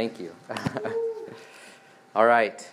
Thank 0.00 0.18
you. 0.18 0.34
All 2.16 2.24
right. 2.24 2.66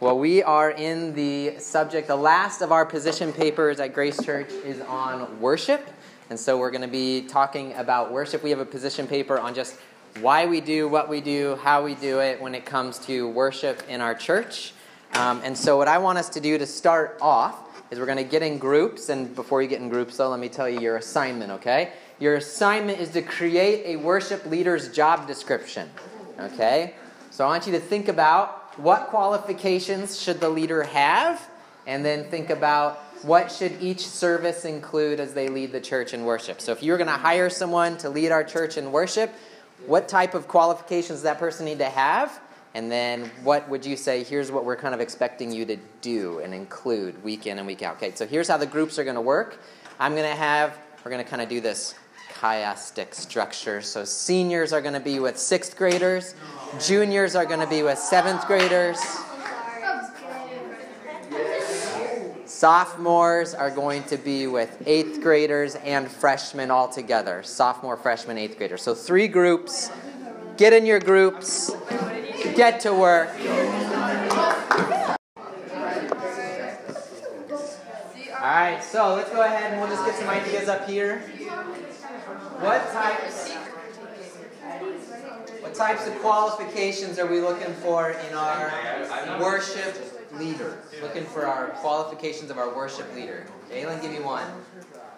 Well, 0.00 0.18
we 0.18 0.42
are 0.42 0.72
in 0.72 1.14
the 1.14 1.60
subject. 1.60 2.08
The 2.08 2.16
last 2.16 2.60
of 2.60 2.72
our 2.72 2.84
position 2.84 3.32
papers 3.32 3.78
at 3.78 3.94
Grace 3.94 4.20
Church 4.20 4.50
is 4.50 4.80
on 4.80 5.40
worship. 5.40 5.88
And 6.28 6.36
so 6.36 6.58
we're 6.58 6.72
going 6.72 6.82
to 6.82 6.88
be 6.88 7.22
talking 7.22 7.72
about 7.74 8.10
worship. 8.10 8.42
We 8.42 8.50
have 8.50 8.58
a 8.58 8.64
position 8.64 9.06
paper 9.06 9.38
on 9.38 9.54
just 9.54 9.76
why 10.20 10.46
we 10.46 10.60
do 10.60 10.88
what 10.88 11.08
we 11.08 11.20
do, 11.20 11.54
how 11.62 11.84
we 11.84 11.94
do 11.94 12.18
it 12.18 12.42
when 12.42 12.52
it 12.52 12.66
comes 12.66 12.98
to 13.06 13.28
worship 13.28 13.84
in 13.88 14.00
our 14.00 14.16
church. 14.16 14.72
Um, 15.14 15.40
and 15.44 15.56
so, 15.56 15.76
what 15.76 15.86
I 15.86 15.98
want 15.98 16.18
us 16.18 16.30
to 16.30 16.40
do 16.40 16.58
to 16.58 16.66
start 16.66 17.16
off 17.20 17.84
is 17.92 18.00
we're 18.00 18.06
going 18.06 18.18
to 18.18 18.24
get 18.24 18.42
in 18.42 18.58
groups. 18.58 19.08
And 19.08 19.32
before 19.36 19.62
you 19.62 19.68
get 19.68 19.80
in 19.80 19.88
groups, 19.88 20.16
though, 20.16 20.30
let 20.30 20.40
me 20.40 20.48
tell 20.48 20.68
you 20.68 20.80
your 20.80 20.96
assignment, 20.96 21.52
okay? 21.52 21.92
Your 22.18 22.34
assignment 22.34 22.98
is 22.98 23.10
to 23.10 23.22
create 23.22 23.84
a 23.86 23.96
worship 23.96 24.46
leader's 24.46 24.92
job 24.92 25.28
description, 25.28 25.88
okay? 26.38 26.94
So, 27.30 27.44
I 27.44 27.48
want 27.48 27.66
you 27.66 27.72
to 27.72 27.80
think 27.80 28.08
about 28.08 28.78
what 28.78 29.08
qualifications 29.08 30.20
should 30.20 30.40
the 30.40 30.48
leader 30.48 30.82
have, 30.82 31.40
and 31.86 32.04
then 32.04 32.24
think 32.30 32.50
about 32.50 32.98
what 33.22 33.50
should 33.50 33.80
each 33.80 34.06
service 34.06 34.64
include 34.64 35.20
as 35.20 35.34
they 35.34 35.48
lead 35.48 35.72
the 35.72 35.80
church 35.80 36.12
in 36.14 36.24
worship. 36.24 36.60
So, 36.60 36.72
if 36.72 36.82
you're 36.82 36.98
going 36.98 37.08
to 37.08 37.14
hire 37.14 37.50
someone 37.50 37.96
to 37.98 38.10
lead 38.10 38.32
our 38.32 38.44
church 38.44 38.76
in 38.76 38.92
worship, 38.92 39.32
what 39.86 40.08
type 40.08 40.34
of 40.34 40.48
qualifications 40.48 41.18
does 41.18 41.22
that 41.22 41.38
person 41.38 41.64
need 41.64 41.78
to 41.78 41.88
have? 41.88 42.40
And 42.74 42.90
then 42.90 43.30
what 43.42 43.68
would 43.68 43.84
you 43.84 43.96
say, 43.96 44.24
here's 44.24 44.50
what 44.50 44.64
we're 44.64 44.76
kind 44.76 44.94
of 44.94 45.00
expecting 45.00 45.52
you 45.52 45.66
to 45.66 45.76
do 46.00 46.38
and 46.38 46.54
include 46.54 47.22
week 47.22 47.46
in 47.46 47.58
and 47.58 47.66
week 47.66 47.82
out? 47.82 47.96
Okay, 47.96 48.12
so 48.14 48.26
here's 48.26 48.48
how 48.48 48.56
the 48.56 48.66
groups 48.66 48.98
are 48.98 49.04
going 49.04 49.16
to 49.16 49.20
work. 49.20 49.60
I'm 50.00 50.12
going 50.12 50.28
to 50.28 50.36
have, 50.36 50.78
we're 51.04 51.10
going 51.10 51.22
to 51.22 51.28
kind 51.28 51.42
of 51.42 51.48
do 51.48 51.60
this 51.60 51.94
chiastic 52.42 53.14
structure. 53.14 53.80
So 53.80 54.04
seniors 54.04 54.72
are 54.72 54.80
going 54.80 54.94
to 54.94 55.00
be 55.00 55.20
with 55.20 55.38
sixth 55.38 55.76
graders, 55.76 56.34
juniors 56.80 57.36
are 57.36 57.46
going 57.46 57.60
to 57.60 57.68
be 57.68 57.82
with 57.84 57.98
seventh 57.98 58.46
graders. 58.46 58.98
Sophomores 62.44 63.54
are 63.54 63.70
going 63.70 64.04
to 64.04 64.16
be 64.16 64.46
with 64.46 64.82
eighth 64.86 65.20
graders 65.20 65.74
and 65.76 66.08
freshmen 66.08 66.70
all 66.70 66.88
together. 66.88 67.42
Sophomore, 67.42 67.96
freshman, 67.96 68.38
eighth 68.38 68.56
grader. 68.56 68.76
So 68.76 68.94
three 68.94 69.26
groups. 69.26 69.90
Get 70.56 70.72
in 70.72 70.86
your 70.86 71.00
groups. 71.00 71.72
Get 72.54 72.78
to 72.80 72.92
work. 72.92 73.30
All 78.38 78.48
right, 78.48 78.80
so 78.82 79.14
let's 79.14 79.30
go 79.30 79.42
ahead 79.42 79.72
and 79.72 79.80
we'll 79.80 79.90
just 79.90 80.04
get 80.04 80.16
some 80.16 80.28
ideas 80.28 80.68
up 80.68 80.88
here. 80.88 81.22
What 82.62 82.92
types? 82.92 83.52
What 85.60 85.74
types 85.74 86.06
of 86.06 86.14
qualifications 86.20 87.18
are 87.18 87.26
we 87.26 87.40
looking 87.40 87.74
for 87.74 88.10
in 88.10 88.34
our 88.34 88.72
worship 89.40 90.22
leader? 90.38 90.78
Looking 91.02 91.24
for 91.24 91.44
our 91.44 91.70
qualifications 91.70 92.52
of 92.52 92.58
our 92.58 92.72
worship 92.72 93.12
leader. 93.16 93.46
Jalen, 93.68 94.00
give 94.00 94.12
me 94.12 94.20
one. 94.20 94.46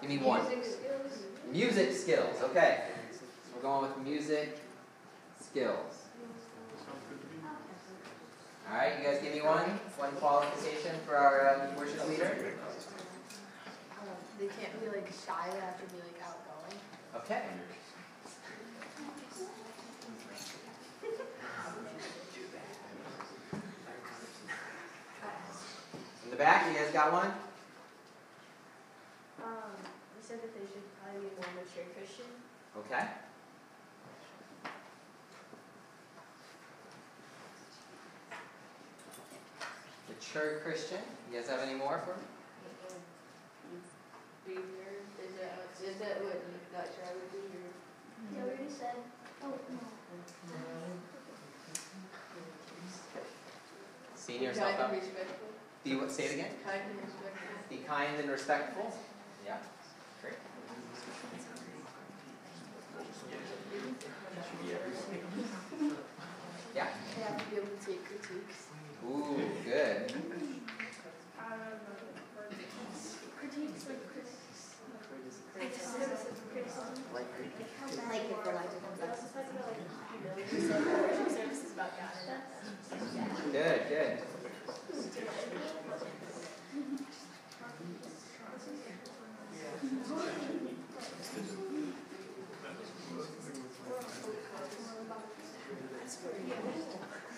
Give 0.01 0.09
me 0.09 0.17
one. 0.19 0.41
Music 1.53 1.93
skills. 1.93 2.35
Okay, 2.45 2.85
we're 3.55 3.61
going 3.61 3.83
with 3.83 3.99
music 3.99 4.59
skills. 5.39 6.05
All 8.71 8.75
right, 8.75 8.95
you 8.99 9.05
guys 9.05 9.21
give 9.23 9.35
me 9.35 9.43
one. 9.43 9.79
One 9.99 10.13
qualification 10.13 10.97
for 11.07 11.17
our 11.17 11.47
uh, 11.47 11.79
worship 11.79 12.09
leader. 12.09 12.55
They 14.39 14.47
can't 14.47 14.81
be 14.81 14.89
like 14.89 15.07
shy, 15.09 15.51
they 15.53 15.61
have 15.61 15.79
to 15.79 15.95
be 15.95 16.01
like 16.01 16.21
outgoing. 16.27 16.44
Okay. 17.17 17.43
In 26.25 26.31
the 26.31 26.37
back, 26.37 26.67
you 26.67 26.79
guys 26.79 26.93
got 26.93 27.13
one? 27.13 27.33
Um, 29.43 29.53
they 30.17 30.27
said 30.27 30.43
that 30.43 30.53
they 30.55 30.67
should 30.67 30.83
probably 31.01 31.29
be 31.29 31.35
more 31.37 31.47
mature 31.55 31.85
Christian. 31.97 32.27
Okay. 32.79 33.07
Mature 40.09 40.61
Christian. 40.65 41.01
You 41.31 41.39
guys 41.39 41.49
have 41.49 41.61
any 41.61 41.75
more 41.75 42.03
for 42.05 42.17
me? 42.19 42.27
Is 45.85 46.01
that 46.01 46.25
what 46.25 46.41
you 46.41 46.57
thought 46.73 46.89
shy 46.97 47.13
would 47.13 47.31
be? 47.31 47.45
Or? 47.45 47.69
Yeah, 48.33 48.45
we 48.45 48.51
already 48.51 48.73
said. 48.73 48.97
Oh, 49.45 49.53
no. 49.69 49.85
Seniors 54.17 54.57
kind 54.57 54.77
help 54.77 54.89
out. 54.89 54.97
respectful. 54.97 55.49
Be 55.85 55.97
what? 55.97 56.11
Say 56.11 56.25
it 56.25 56.33
again. 56.33 56.53
Kind 56.65 56.81
and 56.89 56.97
respectful. 57.05 57.69
Be 57.69 57.77
kind 57.85 58.17
and 58.19 58.31
respectful. 58.31 58.97
Yeah. 59.45 59.59
Great. 60.23 60.41
Yeah. 66.75 66.89
They 67.15 67.23
have 67.23 67.37
to 67.37 67.45
be 67.51 67.57
able 67.57 67.69
to 67.69 67.85
take 67.85 68.01
critiques. 68.07 68.73
Ooh, 69.05 69.37
good. 69.63 70.13
Critiques 73.37 73.85
like 73.87 74.01
critics. 74.09 74.33
Criticism. 75.55 76.11
Like 77.13 77.29
criticism. 77.37 78.09
Like 78.09 78.25
if 78.25 78.47
Elijah 78.47 78.81
comes 78.81 79.01
up. 79.03 79.13
Good, 83.53 83.81
good. 83.89 84.19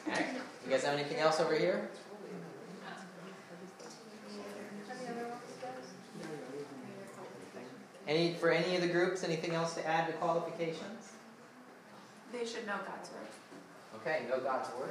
Okay. 0.08 0.26
You 0.64 0.70
guys 0.70 0.84
have 0.84 0.94
anything 0.94 1.19
else 1.19 1.41
over 1.41 1.54
here? 1.54 1.88
Any 8.08 8.34
for 8.34 8.50
any 8.50 8.76
of 8.76 8.82
the 8.82 8.88
groups? 8.88 9.24
Anything 9.24 9.53
else 9.53 9.74
to 9.74 9.86
add 9.86 10.06
to 10.06 10.12
qualifications? 10.14 11.12
They 12.32 12.47
should 12.47 12.66
know 12.66 12.78
God's 12.86 13.10
word. 13.10 13.28
Okay, 13.97 14.26
know 14.28 14.38
God's 14.41 14.68
word. 14.78 14.91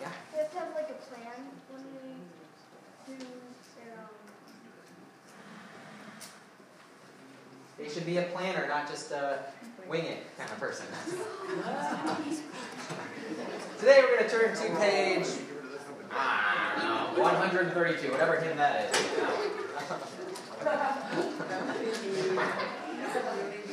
Yeah. 0.00 0.10
We 0.32 0.38
have 0.38 0.52
to 0.52 0.58
have 0.58 0.74
like 0.74 0.90
a 0.90 0.94
plan 1.08 1.46
when 1.70 1.84
we 2.02 3.14
do 3.14 3.24
their 3.76 3.94
um. 3.98 4.08
They 7.78 7.81
should 7.92 8.06
be 8.06 8.16
a 8.16 8.22
planner, 8.22 8.66
not 8.68 8.88
just 8.88 9.12
a 9.12 9.40
wing 9.88 10.06
it 10.06 10.24
kind 10.38 10.50
of 10.50 10.58
person. 10.58 10.86
Today 13.78 14.02
we're 14.02 14.16
going 14.16 14.30
to 14.30 14.30
turn 14.30 14.56
to 14.56 14.76
page 14.78 15.26
ah, 16.10 17.12
I 17.14 17.20
132, 17.20 18.12
whatever 18.12 18.40
hymn 18.40 18.56
that 18.56 18.94
is. 18.94 19.02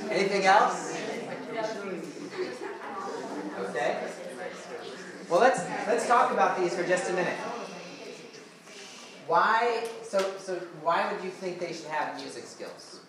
Anything 0.12 0.46
else? 0.46 0.98
Okay. 3.60 4.08
Well, 5.30 5.40
let's 5.40 5.62
let's 5.88 6.06
talk 6.08 6.32
about 6.32 6.60
these 6.60 6.76
for 6.76 6.84
just 6.84 7.10
a 7.10 7.14
minute. 7.14 7.38
Why? 9.28 9.88
So 10.04 10.20
so 10.40 10.56
why 10.82 11.14
would 11.14 11.24
you 11.24 11.30
think 11.30 11.60
they 11.60 11.72
should 11.72 11.86
have 11.86 12.20
music 12.20 12.46
skills? 12.46 13.02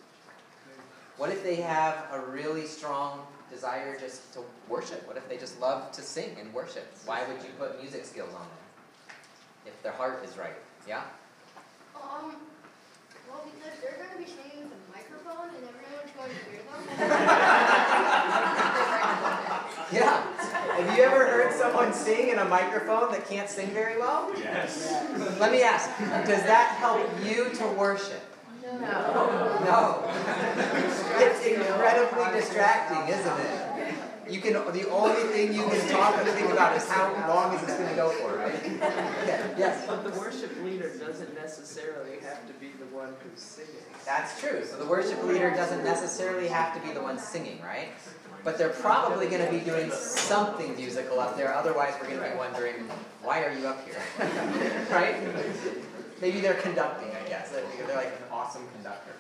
What 1.21 1.29
if 1.29 1.45
they 1.45 1.57
have 1.57 2.07
a 2.13 2.19
really 2.19 2.65
strong 2.65 3.27
desire 3.53 4.01
just 4.01 4.33
to 4.33 4.41
worship? 4.71 5.07
What 5.07 5.19
if 5.19 5.29
they 5.29 5.37
just 5.37 5.61
love 5.61 5.93
to 5.93 6.01
sing 6.01 6.35
and 6.41 6.51
worship? 6.55 6.91
Why 7.05 7.29
would 7.29 7.43
you 7.43 7.51
put 7.59 7.79
music 7.79 8.07
skills 8.07 8.33
on 8.33 8.41
them? 8.41 8.49
If 9.67 9.83
their 9.83 9.93
heart 9.93 10.25
is 10.25 10.39
right, 10.39 10.57
yeah. 10.89 11.03
Um. 11.95 12.37
Well, 13.29 13.43
because 13.45 13.79
they're 13.83 13.99
going 13.99 14.13
to 14.13 14.17
be 14.17 14.25
singing 14.25 14.65
with 14.65 14.73
a 14.73 14.97
microphone 14.97 15.51
and 15.57 15.69
everyone's 15.69 16.11
going 16.17 16.31
to 16.31 16.37
hear 16.49 16.63
them. 16.65 16.81
Yeah. 19.93 20.23
Have 20.77 20.97
you 20.97 21.03
ever 21.03 21.27
heard 21.27 21.53
someone 21.53 21.93
sing 21.93 22.29
in 22.29 22.39
a 22.39 22.45
microphone 22.45 23.11
that 23.11 23.29
can't 23.29 23.51
sing 23.51 23.71
very 23.71 23.99
well? 23.99 24.33
Yes. 24.39 24.89
Let 25.41 25.51
me 25.51 25.63
ask, 25.63 25.91
does 25.99 26.45
that 26.45 26.77
help 26.79 27.05
you 27.25 27.51
to 27.55 27.67
worship? 27.77 28.30
No. 28.81 29.61
No. 29.65 30.07
It's 31.21 31.45
incredibly 31.45 32.41
distracting, 32.41 33.15
isn't 33.15 33.41
it? 33.41 33.71
You 34.31 34.41
can. 34.41 34.53
The 34.53 34.89
only 34.91 35.23
thing 35.33 35.53
you 35.53 35.65
can 35.65 35.89
talk 35.89 36.15
and 36.17 36.29
think 36.31 36.51
about 36.51 36.77
is 36.77 36.89
how 36.89 37.13
long 37.29 37.55
is 37.55 37.67
this 37.67 37.77
going 37.77 37.91
to 37.91 37.97
go 37.97 38.11
for, 38.11 38.37
right? 38.37 38.55
Okay. 38.55 39.55
Yes. 39.59 39.87
But 39.87 40.05
the 40.05 40.19
worship 40.19 40.53
leader 40.63 40.91
doesn't 40.99 41.35
necessarily 41.35 42.21
have 42.21 42.47
to 42.47 42.53
be 42.55 42.69
the 42.79 42.87
one 42.95 43.13
who's 43.23 43.43
singing. 43.43 43.83
That's 44.07 44.41
true. 44.41 44.65
So 44.65 44.77
the 44.77 44.87
worship 44.87 45.23
leader 45.25 45.51
doesn't 45.51 45.85
necessarily 45.85 46.49
have 46.49 46.75
to 46.75 46.87
be 46.87 46.95
the 46.95 47.03
one 47.03 47.19
singing, 47.19 47.61
right? 47.63 47.89
But 48.45 48.57
they're 48.57 48.71
probably 48.71 49.27
going 49.27 49.45
to 49.45 49.51
be 49.53 49.61
doing 49.65 49.91
something 49.91 50.77
musical 50.77 51.21
up 51.21 51.37
there. 51.37 51.53
Otherwise, 51.53 51.95
we're 52.01 52.09
going 52.09 52.23
to 52.23 52.31
be 52.31 52.37
wondering, 52.37 52.77
why 53.23 53.43
are 53.43 53.53
you 53.53 53.67
up 53.67 53.85
here? 53.85 54.01
right? 54.91 55.17
Maybe 56.23 56.41
they're 56.41 56.55
conducting, 56.55 57.10
I 57.31 57.39
guess. 57.39 57.51
They're 57.51 57.97
like 57.97 58.07
an 58.07 58.25
awesome 58.33 58.63
conductor. 58.75 59.13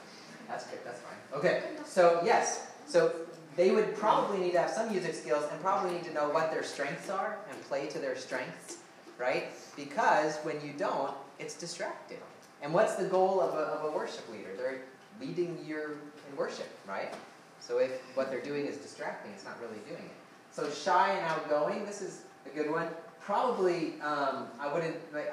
That's 0.48 0.66
good. 0.66 0.80
That's 0.84 1.00
fine. 1.00 1.38
Okay. 1.38 1.62
So 1.84 2.20
yes. 2.24 2.66
So 2.86 3.12
they 3.56 3.70
would 3.70 3.94
probably 3.96 4.38
need 4.38 4.52
to 4.52 4.60
have 4.60 4.70
some 4.70 4.90
music 4.90 5.14
skills 5.14 5.44
and 5.50 5.60
probably 5.60 5.92
need 5.92 6.04
to 6.04 6.12
know 6.12 6.28
what 6.28 6.50
their 6.50 6.64
strengths 6.64 7.08
are 7.08 7.38
and 7.50 7.62
play 7.62 7.86
to 7.88 7.98
their 7.98 8.16
strengths, 8.16 8.78
right? 9.18 9.48
Because 9.76 10.38
when 10.38 10.56
you 10.66 10.72
don't, 10.76 11.14
it's 11.38 11.54
distracting. 11.54 12.18
And 12.62 12.74
what's 12.74 12.96
the 12.96 13.04
goal 13.04 13.40
of 13.40 13.54
a, 13.54 13.58
of 13.58 13.92
a 13.92 13.96
worship 13.96 14.28
leader? 14.30 14.50
They're 14.56 14.80
leading 15.20 15.58
you 15.64 15.98
in 16.28 16.36
worship, 16.36 16.68
right? 16.88 17.14
So 17.60 17.78
if 17.78 17.90
what 18.16 18.30
they're 18.30 18.42
doing 18.42 18.66
is 18.66 18.76
distracting, 18.76 19.32
it's 19.32 19.44
not 19.44 19.60
really 19.60 19.80
doing 19.88 20.04
it. 20.04 20.16
So 20.50 20.68
shy 20.68 21.12
and 21.12 21.24
outgoing, 21.26 21.84
this 21.86 22.02
is 22.02 22.22
a 22.44 22.56
good 22.56 22.70
one. 22.70 22.88
Probably, 23.20 24.00
um, 24.00 24.48
I 24.58 24.72
wouldn't. 24.72 24.96
I, 25.14 25.26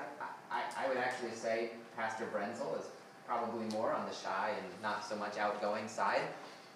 I, 0.52 0.86
I 0.86 0.88
would 0.88 0.98
actually 0.98 1.32
say 1.32 1.72
Pastor 1.98 2.26
Brenzel 2.32 2.80
is 2.80 2.86
probably 3.26 3.66
more 3.76 3.92
on 3.92 4.08
the 4.08 4.14
shy 4.14 4.52
and 4.56 4.82
not 4.84 5.04
so 5.04 5.16
much 5.16 5.38
outgoing 5.38 5.88
side. 5.88 6.22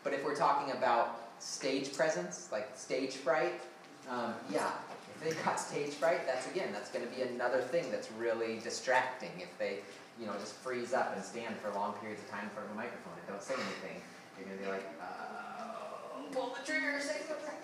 But 0.04 0.14
if 0.14 0.26
we're 0.26 0.36
talking 0.36 0.74
about 0.74 1.32
stage 1.40 1.94
presence, 1.94 2.50
like 2.52 2.70
stage 2.76 3.14
fright, 3.14 3.62
um, 4.10 4.34
yeah, 4.52 4.72
if 5.16 5.24
they 5.24 5.44
got 5.44 5.60
stage 5.60 5.94
fright, 5.94 6.26
that's 6.26 6.50
again, 6.50 6.74
that's 6.74 6.90
going 6.90 7.08
to 7.08 7.16
be 7.16 7.22
another 7.22 7.62
thing 7.62 7.92
that's 7.92 8.12
really 8.14 8.60
distracting. 8.60 9.30
If 9.38 9.56
they, 9.60 9.80
you 10.20 10.26
know, 10.26 10.34
just 10.40 10.56
freeze 10.56 10.92
up 10.92 11.16
and 11.16 11.24
stand 11.24 11.56
for 11.58 11.70
long 11.72 11.94
periods 11.94 12.24
of 12.24 12.30
time 12.32 12.46
in 12.46 12.50
front 12.50 12.68
of 12.68 12.74
a 12.74 12.78
microphone 12.78 13.14
and 13.16 13.28
don't 13.28 13.44
say 13.44 13.54
anything, 13.54 14.02
you're 14.38 14.48
going 14.48 14.58
to 14.58 14.64
be 14.66 14.72
like, 14.72 14.86
uh, 15.00 16.32
pull 16.32 16.56
the 16.58 16.66
trigger, 16.66 17.00
say 17.00 17.18
something. 17.28 17.56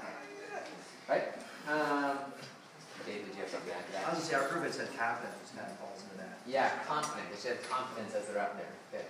Right? 1.09 1.23
Um, 1.67 2.17
Dave, 3.07 3.23
did 3.25 3.35
you 3.35 3.41
have 3.41 3.49
something 3.49 3.71
to 3.71 3.77
add 3.77 3.85
to 3.87 3.91
that? 3.93 4.03
I 4.05 4.09
was 4.11 4.19
gonna 4.19 4.29
say, 4.29 4.35
our 4.35 4.47
group 4.51 4.63
has 4.67 4.77
had 4.77 4.91
confidence, 4.99 5.51
kind 5.55 5.71
of 5.71 5.77
falls 5.79 6.03
into 6.03 6.17
that. 6.19 6.37
Yeah, 6.45 6.69
confident. 6.85 7.31
They 7.31 7.39
should 7.39 7.55
have 7.57 7.69
confidence 7.69 8.13
as 8.13 8.27
they're 8.27 8.41
up 8.43 8.59
there. 8.59 8.67
Good. 8.91 9.07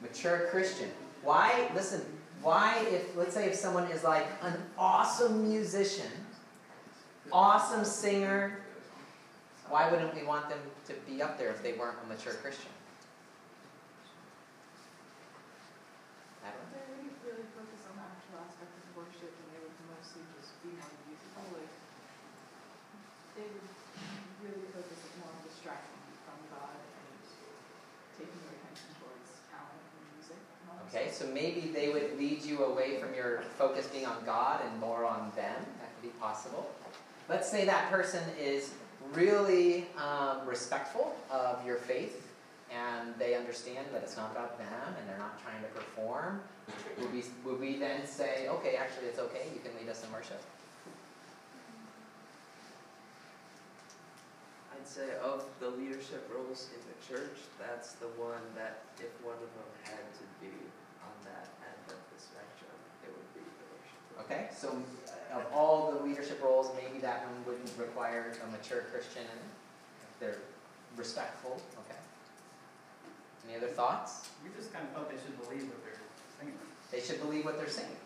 Mature 0.00 0.46
Christian. 0.50 0.90
Why? 1.22 1.68
Listen. 1.74 2.02
Why, 2.42 2.84
if 2.92 3.16
let's 3.16 3.32
say 3.32 3.46
if 3.48 3.54
someone 3.54 3.90
is 3.90 4.04
like 4.04 4.26
an 4.42 4.52
awesome 4.76 5.48
musician, 5.48 6.12
awesome 7.32 7.84
singer, 7.84 8.60
why 9.70 9.88
wouldn't 9.90 10.14
we 10.14 10.22
want 10.28 10.50
them 10.50 10.58
to 10.88 10.92
be 11.08 11.22
up 11.22 11.38
there 11.38 11.48
if 11.50 11.62
they 11.62 11.72
weren't 11.72 11.96
a 12.04 12.06
mature 12.06 12.34
Christian? 12.34 12.68
I 16.44 16.52
don't 16.52 16.68
know. 16.68 16.76
They 16.76 16.84
wouldn't 17.00 17.16
really 17.24 17.48
focus 17.56 17.80
on 17.88 17.96
the 17.96 18.04
actual 18.12 18.44
aspect 18.44 18.76
of 18.76 18.84
worship 18.92 19.32
and 19.32 19.46
they 19.48 19.60
would 19.64 19.76
mostly 19.88 20.20
just 20.36 20.52
be 20.60 20.76
more 20.76 20.92
musical. 21.08 21.48
Like, 21.48 21.72
they 23.40 23.48
would 23.48 23.72
really 24.44 24.68
focus 24.68 25.00
more 25.16 25.32
on 25.32 25.40
distracting 25.48 25.96
you 26.12 26.16
from 26.28 26.38
God 26.52 26.76
and 26.76 27.08
taking 28.20 28.36
your 28.44 28.52
attention 28.52 28.92
towards 29.00 29.32
talent 29.48 29.80
and 29.80 30.04
music. 30.12 30.36
and 30.36 30.64
all 30.68 30.76
that 30.84 30.92
Okay, 30.92 31.03
stuff. 31.03 31.03
So 31.14 31.26
maybe 31.28 31.70
they 31.72 31.90
would 31.90 32.18
lead 32.18 32.44
you 32.44 32.64
away 32.64 32.98
from 32.98 33.14
your 33.14 33.42
focus 33.56 33.86
being 33.86 34.06
on 34.06 34.24
God 34.24 34.60
and 34.68 34.80
more 34.80 35.04
on 35.04 35.30
them. 35.36 35.54
That 35.80 35.94
could 35.94 36.12
be 36.12 36.18
possible. 36.18 36.70
Let's 37.28 37.48
say 37.48 37.64
that 37.64 37.90
person 37.90 38.22
is 38.38 38.74
really 39.12 39.86
um, 39.96 40.46
respectful 40.46 41.14
of 41.30 41.64
your 41.64 41.76
faith 41.76 42.24
and 42.74 43.14
they 43.18 43.34
understand 43.34 43.86
that 43.92 44.02
it's 44.02 44.16
not 44.16 44.32
about 44.32 44.58
them 44.58 44.94
and 44.98 45.08
they're 45.08 45.18
not 45.18 45.40
trying 45.42 45.62
to 45.62 45.68
perform. 45.68 46.40
Would 46.98 47.12
we, 47.12 47.22
would 47.44 47.60
we 47.60 47.76
then 47.76 48.06
say, 48.06 48.48
okay, 48.48 48.76
actually, 48.76 49.06
it's 49.06 49.18
okay, 49.18 49.46
you 49.54 49.60
can 49.60 49.70
lead 49.78 49.88
us 49.88 50.04
in 50.04 50.12
worship? 50.12 50.42
I'd 54.72 54.88
say 54.88 55.16
of 55.22 55.44
the 55.60 55.70
leadership 55.70 56.28
roles 56.34 56.68
in 56.74 56.80
the 56.84 56.96
church, 57.06 57.38
that's 57.58 57.92
the 57.92 58.08
one 58.20 58.42
that 58.56 58.82
if 58.98 59.12
one 59.24 59.38
of 59.38 59.50
them 59.54 59.70
had 59.84 60.04
to 60.18 60.24
be 60.40 60.52
on 61.04 61.14
that 61.24 61.48
end 61.62 61.84
of 61.88 62.00
the 62.12 62.18
spectrum, 62.18 62.76
it 63.04 63.12
would 63.12 63.30
be 63.32 63.40
the 63.40 63.66
worship. 63.70 64.00
leader. 64.12 64.13
Okay, 64.24 64.48
so 64.56 64.68
uh, 64.68 65.38
of 65.38 65.46
all 65.52 65.92
the 65.92 66.02
leadership 66.04 66.42
roles, 66.42 66.70
maybe 66.76 67.00
that 67.00 67.26
one 67.26 67.44
wouldn't 67.46 67.70
require 67.78 68.32
a 68.42 68.50
mature 68.50 68.84
Christian 68.92 69.22
and 69.22 69.40
they're 70.20 70.38
respectful. 70.96 71.60
Okay. 71.84 71.98
Any 73.46 73.56
other 73.56 73.68
thoughts? 73.68 74.30
We 74.42 74.50
just 74.56 74.72
kind 74.72 74.84
of 74.86 74.92
felt 74.94 75.10
they 75.10 75.20
should 75.20 75.36
believe 75.44 75.68
what 75.68 75.84
they're 75.84 76.00
singing. 76.40 76.56
They 76.90 77.00
should 77.00 77.20
believe 77.20 77.44
what 77.44 77.58
they're 77.58 77.68
saying. 77.68 77.96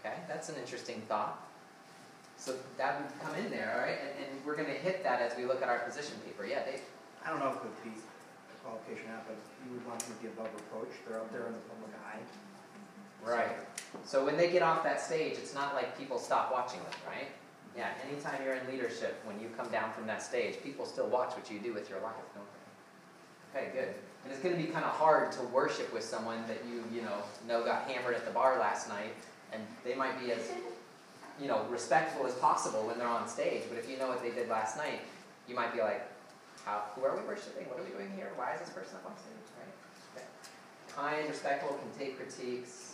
Okay, 0.00 0.18
that's 0.26 0.48
an 0.48 0.56
interesting 0.56 1.00
thought. 1.06 1.46
So 2.36 2.58
that 2.76 2.98
would 2.98 3.06
come 3.22 3.38
in 3.38 3.50
there, 3.54 3.70
all 3.78 3.86
right? 3.86 4.02
And, 4.02 4.26
and 4.26 4.30
we're 4.42 4.56
going 4.56 4.66
to 4.66 4.74
hit 4.74 5.04
that 5.04 5.22
as 5.22 5.36
we 5.38 5.46
look 5.46 5.62
at 5.62 5.68
our 5.68 5.78
position 5.86 6.18
paper. 6.26 6.42
Yeah, 6.42 6.66
Dave. 6.66 6.82
I 7.22 7.30
don't 7.30 7.38
know 7.38 7.54
if 7.54 7.62
it 7.62 7.70
would 7.70 7.84
be 7.86 7.94
a 7.94 8.56
qualification 8.66 9.14
or 9.14 9.22
not, 9.22 9.30
but 9.30 9.38
you 9.62 9.78
would 9.78 9.86
want 9.86 10.02
them 10.02 10.10
to 10.10 10.18
be 10.18 10.26
above 10.26 10.50
reproach. 10.50 10.90
They're 11.06 11.22
up 11.22 11.30
there 11.30 11.46
in 11.46 11.54
the 11.54 11.62
public 11.70 11.94
eye. 12.02 12.18
Right. 13.24 13.56
So 14.04 14.24
when 14.24 14.36
they 14.36 14.50
get 14.50 14.62
off 14.62 14.82
that 14.84 15.00
stage, 15.00 15.34
it's 15.34 15.54
not 15.54 15.74
like 15.74 15.96
people 15.98 16.18
stop 16.18 16.52
watching 16.52 16.80
them, 16.80 16.92
right? 17.06 17.28
Yeah, 17.76 17.88
anytime 18.06 18.40
you're 18.44 18.54
in 18.54 18.66
leadership, 18.66 19.20
when 19.24 19.40
you 19.40 19.48
come 19.56 19.70
down 19.70 19.92
from 19.92 20.06
that 20.06 20.22
stage, 20.22 20.56
people 20.62 20.84
still 20.84 21.06
watch 21.06 21.34
what 21.34 21.50
you 21.50 21.58
do 21.58 21.72
with 21.72 21.88
your 21.88 22.00
life, 22.00 22.14
don't 22.34 22.44
they? 22.52 23.60
Okay, 23.60 23.72
good. 23.72 23.94
And 24.24 24.32
it's 24.32 24.42
going 24.42 24.54
to 24.54 24.60
be 24.60 24.68
kind 24.68 24.84
of 24.84 24.92
hard 24.92 25.32
to 25.32 25.42
worship 25.44 25.92
with 25.92 26.04
someone 26.04 26.44
that 26.48 26.58
you, 26.68 26.84
you 26.94 27.02
know, 27.02 27.16
know 27.48 27.64
got 27.64 27.88
hammered 27.88 28.14
at 28.14 28.24
the 28.24 28.30
bar 28.30 28.58
last 28.58 28.88
night, 28.88 29.14
and 29.52 29.62
they 29.84 29.94
might 29.94 30.18
be 30.20 30.32
as, 30.32 30.50
you 31.40 31.48
know, 31.48 31.64
respectful 31.70 32.26
as 32.26 32.34
possible 32.34 32.86
when 32.86 32.98
they're 32.98 33.08
on 33.08 33.28
stage. 33.28 33.62
But 33.68 33.78
if 33.78 33.90
you 33.90 33.98
know 33.98 34.08
what 34.08 34.22
they 34.22 34.30
did 34.30 34.48
last 34.48 34.76
night, 34.76 35.00
you 35.48 35.54
might 35.54 35.74
be 35.74 35.80
like, 35.80 36.06
how, 36.64 36.84
who 36.94 37.04
are 37.04 37.16
we 37.16 37.22
worshiping? 37.26 37.68
What 37.68 37.80
are 37.80 37.84
we 37.84 37.90
doing 37.90 38.12
here? 38.14 38.30
Why 38.36 38.54
is 38.54 38.60
this 38.60 38.70
person 38.70 38.96
up 38.96 39.10
on 39.10 39.16
stage? 39.16 39.48
Right? 39.58 39.74
Okay. 40.14 40.26
Kind, 40.94 41.28
respectful, 41.28 41.76
can 41.76 41.98
take 41.98 42.16
critiques. 42.16 42.91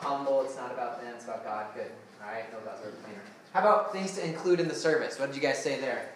Humble, 0.00 0.42
it's 0.42 0.56
not 0.56 0.72
about 0.72 1.00
them, 1.02 1.12
it's 1.14 1.24
about 1.24 1.44
God. 1.44 1.66
Good. 1.74 1.90
All 2.24 2.32
right, 2.32 2.50
no 2.52 2.58
buzzword 2.58 3.02
cleaner. 3.04 3.20
How 3.52 3.60
about 3.60 3.92
things 3.92 4.14
to 4.16 4.24
include 4.24 4.58
in 4.60 4.68
the 4.68 4.74
service? 4.74 5.18
What 5.18 5.26
did 5.26 5.36
you 5.36 5.42
guys 5.42 5.62
say 5.62 5.78
there? 5.80 6.08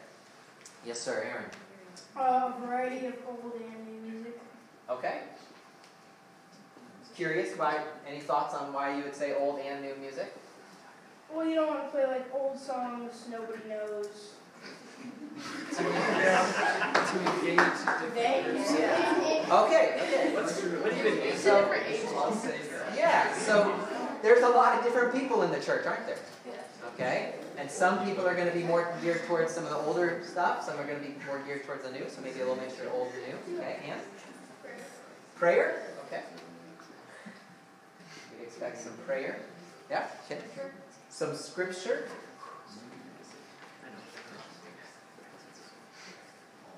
Yes, 0.87 1.01
sir, 1.01 1.23
Aaron. 1.29 1.45
Uh, 2.17 2.53
a 2.57 2.67
variety 2.67 3.07
of 3.07 3.15
old 3.27 3.53
and 3.57 3.87
new 4.05 4.13
music. 4.13 4.41
Okay. 4.89 5.21
Curious 7.15 7.57
by 7.57 7.79
any 8.09 8.21
thoughts 8.21 8.55
on 8.55 8.73
why 8.73 8.97
you 8.97 9.05
would 9.05 9.15
say 9.15 9.35
old 9.35 9.61
and 9.61 9.83
new 9.83 9.95
music? 9.97 10.35
Well, 11.33 11.47
you 11.47 11.55
don't 11.55 11.67
want 11.69 11.85
to 11.85 11.89
play 11.91 12.07
like 12.07 12.27
old 12.35 12.59
songs 12.59 13.27
nobody 13.31 13.69
knows. 13.69 14.31
To 15.75 15.81
engage 17.19 17.57
different 17.59 18.15
They, 18.15 18.43
groups. 18.45 18.73
yeah. 18.79 19.47
Okay, 19.51 19.99
okay. 20.01 20.35
What's, 20.35 20.63
what 20.63 20.91
do 20.91 20.97
you 20.97 21.05
mean? 21.05 21.37
So- 21.37 21.69
different 23.05 23.37
ages. 23.37 23.49
I'll 23.51 23.65
say 23.65 23.71
that. 23.71 23.81
Yeah, 23.81 23.83
so 23.83 24.21
there's 24.23 24.43
a 24.43 24.49
lot 24.49 24.79
of 24.79 24.85
different 24.85 25.15
people 25.15 25.43
in 25.43 25.51
the 25.51 25.61
church, 25.61 25.87
aren't 25.87 26.07
there? 26.07 26.19
Okay? 26.95 27.35
And 27.57 27.71
some 27.71 28.05
people 28.05 28.27
are 28.27 28.35
going 28.35 28.49
to 28.49 28.55
be 28.57 28.65
more 28.65 28.93
geared 29.03 29.25
towards 29.27 29.53
some 29.53 29.65
of 29.65 29.71
the 29.71 29.77
older 29.77 30.23
stuff, 30.27 30.65
some 30.65 30.79
are 30.79 30.85
going 30.85 31.01
to 31.01 31.09
be 31.09 31.15
more 31.27 31.41
geared 31.41 31.65
towards 31.65 31.85
the 31.85 31.93
new, 31.93 32.09
so 32.09 32.21
maybe 32.21 32.41
a 32.41 32.45
little 32.45 32.57
mixture 32.57 32.87
of 32.87 32.95
old 32.95 33.09
and 33.13 33.57
new. 33.57 33.59
Okay, 33.59 33.79
and? 33.89 34.01
Prayer? 35.37 35.83
Okay. 36.07 36.23
We'd 38.39 38.45
expect 38.45 38.81
some 38.81 38.93
prayer. 39.07 39.41
Yeah, 39.91 40.07
okay. 40.27 40.41
Some 41.09 41.35
scripture. 41.35 42.09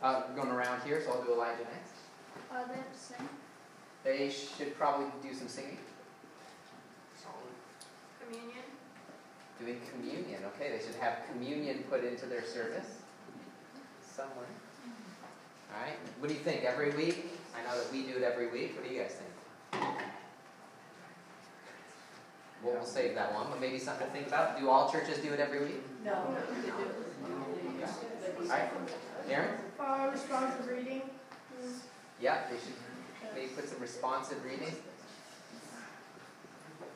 Uh, 0.02 0.22
going 0.34 0.50
around 0.50 0.82
here, 0.82 1.02
so 1.04 1.12
I'll 1.12 1.22
do 1.22 1.32
Elijah 1.32 1.62
next. 1.62 1.94
Uh, 2.52 2.66
they 2.68 2.76
have 2.76 2.92
to 2.92 2.98
sing. 2.98 3.28
They 4.04 4.30
should 4.30 4.76
probably 4.78 5.06
do 5.22 5.34
some 5.34 5.48
singing. 5.48 5.78
Communion. 8.26 8.64
Doing 9.58 9.80
communion. 9.90 10.40
Okay, 10.54 10.76
they 10.76 10.84
should 10.84 10.96
have 11.00 11.18
communion 11.30 11.84
put 11.88 12.04
into 12.04 12.26
their 12.26 12.44
service 12.44 12.98
somewhere. 14.02 14.46
All 15.74 15.82
right. 15.82 15.96
What 16.18 16.28
do 16.28 16.34
you 16.34 16.40
think? 16.40 16.64
Every 16.64 16.90
week? 16.90 17.26
I 17.56 17.62
know 17.68 17.78
that 17.78 17.90
we 17.92 18.02
do 18.02 18.16
it 18.16 18.22
every 18.22 18.48
week. 18.48 18.74
What 18.76 18.86
do 18.86 18.94
you 18.94 19.00
guys 19.02 19.14
think? 19.14 19.30
Well, 22.62 22.74
we'll 22.74 22.84
save 22.84 23.14
that 23.14 23.32
one, 23.34 23.46
but 23.50 23.60
maybe 23.60 23.78
something 23.78 24.06
to 24.06 24.12
think 24.12 24.26
about. 24.28 24.58
Do 24.58 24.68
all 24.70 24.90
churches 24.90 25.18
do 25.18 25.32
it 25.32 25.40
every 25.40 25.60
week? 25.60 25.82
No. 26.04 26.14
All 26.14 26.34
right. 28.48 28.70
Aaron? 29.28 29.50
Uh, 29.78 30.08
responsive 30.12 30.66
reading. 30.68 31.02
Yeah, 32.20 32.42
they 32.50 32.56
should 32.56 32.74
maybe 33.34 33.48
put 33.48 33.68
some 33.68 33.80
responsive 33.80 34.42
reading. 34.44 34.74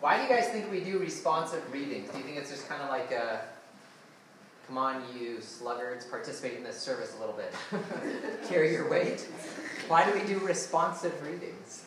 Why 0.01 0.17
do 0.17 0.23
you 0.23 0.29
guys 0.29 0.49
think 0.49 0.71
we 0.71 0.81
do 0.81 0.99
responsive 0.99 1.63
readings? 1.73 2.11
Do 2.11 2.19
you 2.19 2.25
think 2.25 2.39
it's 2.39 2.51
just 2.51 2.67
kind 2.67 2.83
of 2.83 2.89
like 2.89 3.11
a, 3.13 3.43
come 4.67 4.79
on, 4.79 5.03
you 5.15 5.43
sluggards, 5.43 6.07
participate 6.07 6.57
in 6.57 6.65
this 6.65 6.79
service 6.79 7.15
a 7.17 7.21
little 7.21 7.35
bit, 7.35 7.53
carry 8.49 8.73
your 8.73 8.89
weight? 8.89 9.29
Why 9.89 10.11
do 10.11 10.19
we 10.19 10.27
do 10.27 10.39
responsive 10.39 11.13
readings? 11.23 11.85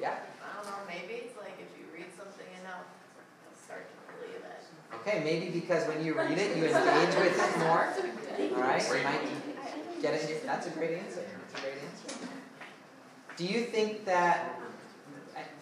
Yeah. 0.00 0.16
I 0.42 0.56
don't 0.56 0.66
know, 0.66 0.78
maybe 0.88 1.14
it's 1.14 1.38
like 1.38 1.54
if 1.60 1.70
you 1.78 1.86
read 1.94 2.10
something 2.18 2.46
enough, 2.62 2.82
you'll 3.44 3.62
start 3.64 3.86
to 3.88 4.12
believe 4.18 4.42
it. 4.42 4.98
Okay, 5.00 5.22
maybe 5.22 5.60
because 5.60 5.86
when 5.86 6.04
you 6.04 6.14
read 6.14 6.36
it, 6.36 6.56
you 6.56 6.64
engage 6.64 7.14
with 7.14 7.38
it 7.38 7.58
more. 7.60 7.86
All 8.56 8.62
right, 8.62 8.82
you 8.82 9.04
might 9.04 10.02
get 10.02 10.14
it. 10.14 10.44
That's 10.44 10.66
a 10.66 10.70
great 10.70 10.98
answer. 10.98 11.22
That's 11.52 11.60
a 11.60 11.62
great 11.62 11.78
answer. 11.84 12.26
Do 13.36 13.44
you 13.44 13.62
think 13.64 14.04
that, 14.06 14.58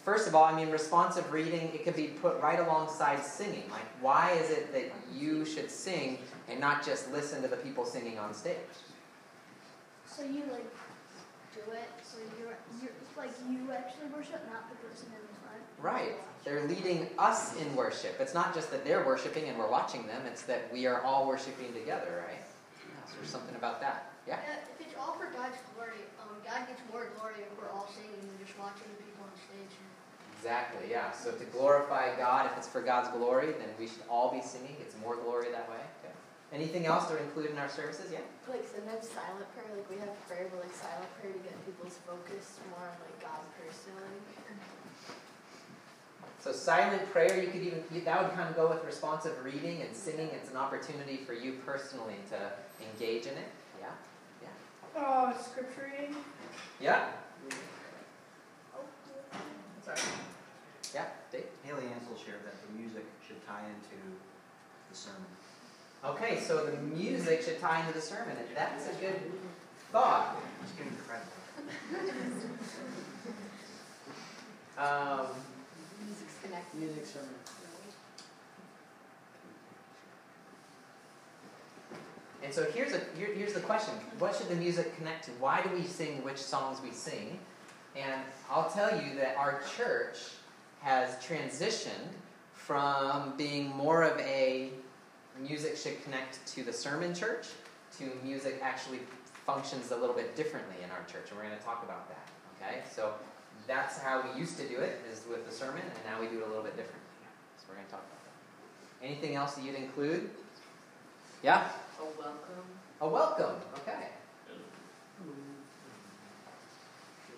first 0.05 0.29
of 0.29 0.35
all, 0.35 0.45
I 0.45 0.55
mean, 0.55 0.71
responsive 0.71 1.33
reading, 1.33 1.71
it 1.75 1.85
could 1.85 1.97
be 1.97 2.09
put 2.09 2.41
right 2.41 2.61
alongside 2.61 3.25
singing. 3.25 3.65
Like, 3.71 3.87
why 4.01 4.33
is 4.33 4.51
it 4.51 4.73
that 4.73 4.93
you 5.15 5.45
should 5.45 5.71
sing 5.71 6.19
and 6.49 6.61
not 6.61 6.85
just 6.85 7.11
listen 7.13 7.43
to 7.43 7.49
the 7.49 7.57
people 7.57 7.85
singing 7.85 8.19
on 8.19 8.35
stage? 8.35 8.57
So 10.07 10.25
you 10.25 10.43
like 10.53 10.67
do 11.55 11.73
it. 11.73 11.89
So 12.03 12.19
you're 12.39 12.57
you're 12.81 12.93
like 13.17 13.31
you 13.49 13.73
actually 13.73 14.09
worship, 14.15 14.41
not 14.51 14.69
the 14.69 14.77
person 14.87 15.07
in 15.09 15.23
the 15.23 15.41
front. 15.41 15.63
Right. 15.81 16.17
They're 16.45 16.67
leading 16.67 17.09
us 17.19 17.57
in 17.57 17.75
worship. 17.77 18.17
It's 18.19 18.35
not 18.35 18.55
just 18.55 18.71
that 18.73 18.85
they're 18.85 19.07
worshiping 19.07 19.49
and 19.49 19.57
we're 19.57 19.71
watching 19.71 20.07
them, 20.07 20.23
it's 20.27 20.43
that 20.43 20.73
we 20.73 20.87
are 20.87 21.01
all 21.03 21.27
worshiping 21.27 21.73
together, 21.73 22.25
right? 22.27 22.43
So 23.07 23.15
there's 23.17 23.31
something 23.31 23.55
about 23.55 23.81
that. 23.81 24.11
Yeah? 24.27 24.43
Uh, 24.43 24.65
if 24.75 24.87
it's 24.87 24.95
all 24.99 25.15
for 25.15 25.31
God's 25.35 25.59
glory, 25.75 26.03
um, 26.23 26.35
God 26.43 26.67
gets 26.67 26.83
more 26.91 27.11
glory 27.19 27.43
if 27.43 27.51
we're 27.59 27.71
all 27.71 27.91
singing 27.95 28.19
than 28.19 28.39
just 28.43 28.59
watching 28.59 28.87
the 28.91 28.99
people 29.03 29.27
on 29.27 29.35
stage. 29.39 29.75
Exactly, 30.43 30.91
yeah. 30.91 31.13
So 31.13 31.31
to 31.31 31.45
glorify 31.55 32.17
God, 32.19 32.51
if 32.51 32.59
it's 32.59 32.67
for 32.67 32.83
God's 32.83 33.07
glory, 33.17 33.55
then 33.63 33.71
we 33.79 33.87
should 33.87 34.03
all 34.11 34.33
be 34.33 34.43
singing. 34.43 34.75
It's 34.81 34.97
more 35.01 35.15
glory 35.15 35.47
that 35.53 35.71
way. 35.71 35.79
Okay. 36.03 36.11
Anything 36.53 36.85
else 36.85 37.07
to 37.11 37.17
include 37.17 37.51
in 37.53 37.59
our 37.59 37.69
services? 37.69 38.11
Yeah? 38.11 38.19
Like 38.51 38.67
sometimes 38.67 39.07
silent 39.09 39.47
prayer, 39.55 39.71
like 39.71 39.89
we 39.89 39.99
have 40.03 40.11
prayer, 40.27 40.49
but 40.51 40.67
like 40.67 40.75
silent 40.75 41.07
prayer 41.21 41.33
to 41.33 41.39
get 41.39 41.55
people's 41.65 41.95
focus 42.05 42.59
more 42.75 42.83
on 42.91 42.97
like 43.07 43.23
God 43.23 43.39
personally. 43.55 44.19
So 46.41 46.51
silent 46.51 47.09
prayer, 47.13 47.41
you 47.41 47.47
could 47.47 47.63
even 47.63 48.05
that 48.05 48.21
would 48.25 48.33
kind 48.35 48.49
of 48.49 48.57
go 48.57 48.69
with 48.69 48.85
responsive 48.85 49.45
reading 49.45 49.83
and 49.83 49.95
singing. 49.95 50.27
It's 50.35 50.51
an 50.51 50.57
opportunity 50.57 51.19
for 51.25 51.35
you 51.35 51.61
personally 51.65 52.17
to 52.31 52.51
engage 52.85 53.27
in 53.27 53.35
it. 53.39 53.47
Yeah? 53.81 53.87
Yeah, 54.43 54.49
Oh, 54.97 55.33
scripture 55.41 55.89
reading? 55.97 56.17
yeah, 56.81 57.11
oh, 58.75 58.81
sorry. 59.85 59.99
Yeah, 60.95 61.05
Dave. 61.31 61.45
Haley 61.65 61.85
Ansel 61.95 62.17
shared 62.17 62.45
that 62.45 62.55
the 62.67 62.79
music 62.79 63.05
should 63.27 63.45
tie 63.47 63.65
into 63.65 63.97
the 64.91 64.97
sermon. 64.97 65.25
Okay, 66.05 66.41
so 66.41 66.67
the 66.67 66.77
music 66.95 67.43
should 67.43 67.61
tie 67.61 67.81
into 67.81 67.93
the 67.95 68.01
sermon, 68.01 68.37
that's 68.55 68.89
a 68.89 68.95
good 69.01 69.21
thought. 69.91 70.37
Just 70.63 70.77
give 70.77 70.87
him 70.87 70.97
credit. 71.07 71.27
Um, 74.79 75.27
Music's 76.05 76.35
connected. 76.43 76.81
Music 76.81 77.07
sermon. 77.07 77.29
And 82.43 82.53
so 82.53 82.65
here's 82.75 82.93
a 82.93 83.01
here, 83.17 83.29
here's 83.35 83.53
the 83.53 83.61
question: 83.61 83.95
What 84.19 84.35
should 84.35 84.49
the 84.49 84.57
music 84.57 84.97
connect 84.97 85.27
to? 85.27 85.31
Why 85.33 85.63
do 85.63 85.71
we 85.71 85.85
sing 85.85 86.25
which 86.25 86.39
songs 86.39 86.81
we 86.83 86.91
sing? 86.91 87.39
And 87.95 88.23
I'll 88.51 88.71
tell 88.71 88.91
you 89.01 89.15
that 89.17 89.37
our 89.37 89.63
church 89.77 90.17
has 90.83 91.15
transitioned 91.17 92.11
from 92.53 93.35
being 93.37 93.69
more 93.71 94.03
of 94.03 94.19
a 94.21 94.71
music 95.41 95.77
should 95.77 96.03
connect 96.05 96.45
to 96.47 96.63
the 96.63 96.73
sermon 96.73 97.15
church 97.15 97.49
to 97.99 98.11
music 98.25 98.59
actually 98.63 99.01
functions 99.47 99.91
a 99.91 99.97
little 99.97 100.15
bit 100.15 100.37
differently 100.37 100.77
in 100.85 100.91
our 100.91 101.05
church, 101.05 101.29
and 101.29 101.37
we're 101.37 101.45
going 101.47 101.57
to 101.57 101.65
talk 101.65 101.83
about 101.85 102.09
that. 102.09 102.29
Okay, 102.61 102.81
so 102.95 103.13
that's 103.67 103.99
how 103.99 104.23
we 104.23 104.39
used 104.39 104.57
to 104.59 104.69
do 104.69 104.77
it 104.77 105.01
is 105.11 105.25
with 105.29 105.47
the 105.47 105.53
sermon, 105.53 105.83
and 105.83 106.05
now 106.07 106.21
we 106.21 106.27
do 106.27 106.41
it 106.41 106.47
a 106.47 106.49
little 106.49 106.63
bit 106.63 106.77
differently. 106.77 107.01
So 107.59 107.65
we're 107.69 107.77
going 107.77 107.87
to 107.87 107.93
talk 107.93 108.05
about 108.07 108.23
that. 108.23 109.07
Anything 109.07 109.35
else 109.35 109.55
that 109.55 109.65
you'd 109.65 109.75
include? 109.75 110.31
Yeah. 111.43 111.69
A 112.01 112.05
welcome. 112.05 112.65
A 113.01 113.09
welcome. 113.09 113.57
Okay. 113.83 114.09
You 115.25 115.33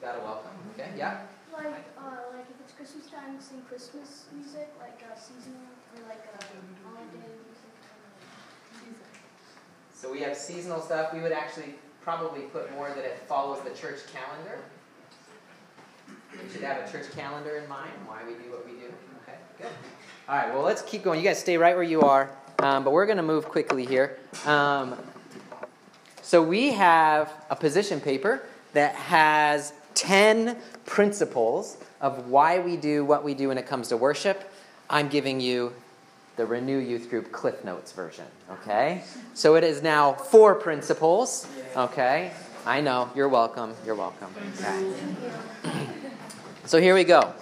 got 0.00 0.16
a 0.16 0.20
welcome. 0.20 0.50
Okay. 0.74 0.90
Yeah. 0.96 1.22
Like 1.56 1.86
uh, 1.96 2.34
like 2.34 2.46
if 2.50 2.58
it's 2.64 2.72
Christmas 2.76 3.06
time, 3.06 3.40
sing 3.40 3.62
Christmas 3.68 4.24
music, 4.34 4.68
like 4.80 5.02
uh, 5.10 5.18
seasonal 5.18 5.60
or 5.94 6.08
like 6.08 6.26
uh, 6.34 6.44
holiday 6.84 7.12
music. 7.12 7.70
So 9.94 10.12
we 10.12 10.20
have 10.20 10.36
seasonal 10.36 10.80
stuff. 10.80 11.14
We 11.14 11.20
would 11.20 11.32
actually 11.32 11.76
probably 12.02 12.42
put 12.42 12.70
more 12.74 12.88
that 12.88 13.04
it 13.04 13.18
follows 13.26 13.62
the 13.62 13.70
church 13.70 14.00
calendar. 14.12 14.58
We 16.32 16.52
should 16.52 16.62
have 16.62 16.86
a 16.86 16.92
church 16.92 17.10
calendar 17.12 17.56
in 17.56 17.68
mind. 17.68 17.92
Why 18.06 18.18
we 18.26 18.34
do 18.34 18.50
what 18.50 18.66
we 18.66 18.72
do. 18.72 18.92
Okay. 19.22 19.38
Good. 19.58 19.68
All 20.28 20.36
right. 20.36 20.52
Well, 20.52 20.62
let's 20.62 20.82
keep 20.82 21.04
going. 21.04 21.20
You 21.20 21.24
guys 21.24 21.38
stay 21.38 21.56
right 21.56 21.74
where 21.74 21.84
you 21.84 22.02
are. 22.02 22.30
Um, 22.58 22.84
but 22.84 22.92
we're 22.92 23.06
going 23.06 23.16
to 23.16 23.22
move 23.22 23.48
quickly 23.48 23.86
here. 23.86 24.18
Um, 24.44 24.96
so 26.22 26.42
we 26.42 26.72
have 26.72 27.32
a 27.48 27.56
position 27.56 28.00
paper 28.00 28.42
that 28.72 28.94
has 28.94 29.72
10 29.94 30.56
principles 30.86 31.76
of 32.00 32.28
why 32.28 32.58
we 32.58 32.76
do 32.76 33.04
what 33.04 33.24
we 33.24 33.34
do 33.34 33.48
when 33.48 33.58
it 33.58 33.66
comes 33.66 33.88
to 33.88 33.96
worship. 33.96 34.50
I'm 34.90 35.08
giving 35.08 35.40
you 35.40 35.72
the 36.36 36.44
Renew 36.44 36.78
Youth 36.78 37.08
Group 37.08 37.30
Cliff 37.30 37.64
Notes 37.64 37.92
version, 37.92 38.26
okay? 38.50 39.04
So 39.34 39.54
it 39.54 39.64
is 39.64 39.82
now 39.82 40.12
four 40.12 40.54
principles, 40.56 41.46
okay? 41.76 42.32
I 42.66 42.80
know, 42.80 43.10
you're 43.14 43.28
welcome, 43.28 43.74
you're 43.84 43.94
welcome. 43.94 44.34
Okay. 44.58 45.88
So 46.64 46.80
here 46.80 46.94
we 46.94 47.04
go. 47.04 47.32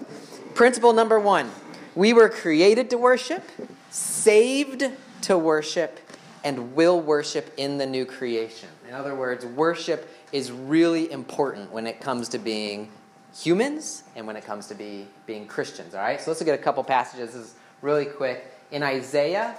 Principle 0.54 0.92
number 0.92 1.18
one 1.18 1.50
we 1.94 2.12
were 2.12 2.28
created 2.28 2.90
to 2.90 2.98
worship, 2.98 3.42
saved 3.90 4.84
to 5.22 5.38
worship, 5.38 6.00
and 6.42 6.74
will 6.74 7.00
worship 7.00 7.52
in 7.56 7.78
the 7.78 7.86
new 7.86 8.04
creation. 8.04 8.68
In 8.88 8.94
other 8.94 9.14
words, 9.14 9.44
worship 9.46 10.08
is 10.32 10.50
really 10.50 11.12
important 11.12 11.70
when 11.70 11.86
it 11.86 12.00
comes 12.00 12.30
to 12.30 12.38
being 12.38 12.90
humans 13.34 14.02
and 14.16 14.26
when 14.26 14.36
it 14.36 14.44
comes 14.44 14.66
to 14.66 14.74
be, 14.74 15.06
being 15.26 15.46
Christians. 15.46 15.94
All 15.94 16.00
right, 16.00 16.20
so 16.20 16.30
let's 16.30 16.40
look 16.40 16.48
at 16.48 16.58
a 16.58 16.62
couple 16.62 16.82
passages. 16.84 17.32
This 17.32 17.44
is 17.44 17.54
really 17.80 18.06
quick. 18.06 18.44
In 18.70 18.82
Isaiah, 18.82 19.56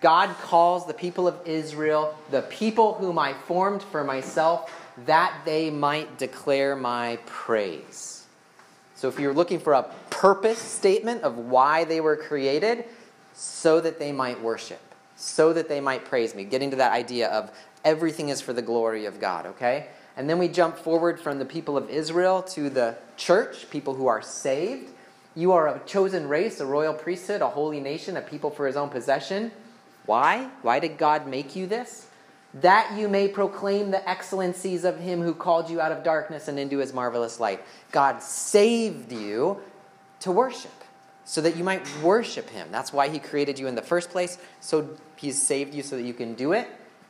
God 0.00 0.34
calls 0.42 0.86
the 0.86 0.94
people 0.94 1.26
of 1.26 1.34
Israel 1.46 2.16
the 2.30 2.42
people 2.42 2.94
whom 2.94 3.18
I 3.18 3.32
formed 3.32 3.82
for 3.82 4.04
myself, 4.04 4.72
that 5.06 5.34
they 5.44 5.70
might 5.70 6.18
declare 6.18 6.76
my 6.76 7.18
praise. 7.26 8.26
So 8.94 9.08
if 9.08 9.18
you're 9.18 9.34
looking 9.34 9.60
for 9.60 9.74
a 9.74 9.84
purpose 10.10 10.58
statement 10.58 11.22
of 11.22 11.38
why 11.38 11.84
they 11.84 12.00
were 12.00 12.16
created, 12.16 12.84
so 13.34 13.80
that 13.80 14.00
they 14.00 14.10
might 14.10 14.40
worship, 14.42 14.80
so 15.16 15.52
that 15.52 15.68
they 15.68 15.80
might 15.80 16.04
praise 16.04 16.34
me, 16.34 16.44
getting 16.44 16.70
to 16.70 16.76
that 16.76 16.92
idea 16.92 17.28
of 17.28 17.50
everything 17.84 18.28
is 18.28 18.40
for 18.40 18.52
the 18.52 18.62
glory 18.62 19.06
of 19.06 19.20
God, 19.20 19.46
okay? 19.46 19.88
And 20.16 20.28
then 20.28 20.38
we 20.38 20.48
jump 20.48 20.76
forward 20.76 21.20
from 21.20 21.38
the 21.38 21.44
people 21.44 21.76
of 21.76 21.88
Israel 21.90 22.42
to 22.54 22.68
the 22.70 22.96
church, 23.16 23.70
people 23.70 23.94
who 23.94 24.06
are 24.06 24.20
saved. 24.20 24.90
You 25.36 25.52
are 25.52 25.68
a 25.68 25.80
chosen 25.86 26.28
race, 26.28 26.58
a 26.58 26.66
royal 26.66 26.94
priesthood, 26.94 27.42
a 27.42 27.48
holy 27.48 27.80
nation, 27.80 28.16
a 28.16 28.20
people 28.20 28.50
for 28.50 28.66
his 28.66 28.76
own 28.76 28.88
possession. 28.88 29.52
Why? 30.06 30.48
Why 30.62 30.80
did 30.80 30.98
God 30.98 31.28
make 31.28 31.54
you 31.54 31.66
this? 31.66 32.08
That 32.54 32.98
you 32.98 33.08
may 33.08 33.28
proclaim 33.28 33.90
the 33.90 34.08
excellencies 34.08 34.84
of 34.84 34.98
him 34.98 35.22
who 35.22 35.34
called 35.34 35.70
you 35.70 35.80
out 35.80 35.92
of 35.92 36.02
darkness 36.02 36.48
and 36.48 36.58
into 36.58 36.78
his 36.78 36.92
marvelous 36.92 37.38
light. 37.38 37.62
God 37.92 38.22
saved 38.22 39.12
you 39.12 39.60
to 40.20 40.32
worship, 40.32 40.72
so 41.24 41.40
that 41.42 41.56
you 41.56 41.62
might 41.62 41.86
worship 42.02 42.48
him. 42.48 42.68
That's 42.72 42.92
why 42.92 43.08
he 43.08 43.18
created 43.18 43.58
you 43.58 43.68
in 43.68 43.74
the 43.74 43.82
first 43.82 44.10
place. 44.10 44.38
So 44.60 44.88
he's 45.16 45.40
saved 45.40 45.74
you 45.74 45.82
so 45.82 45.96
that 45.96 46.02
you 46.02 46.14
can 46.14 46.34
do 46.34 46.52
it. 46.52 46.66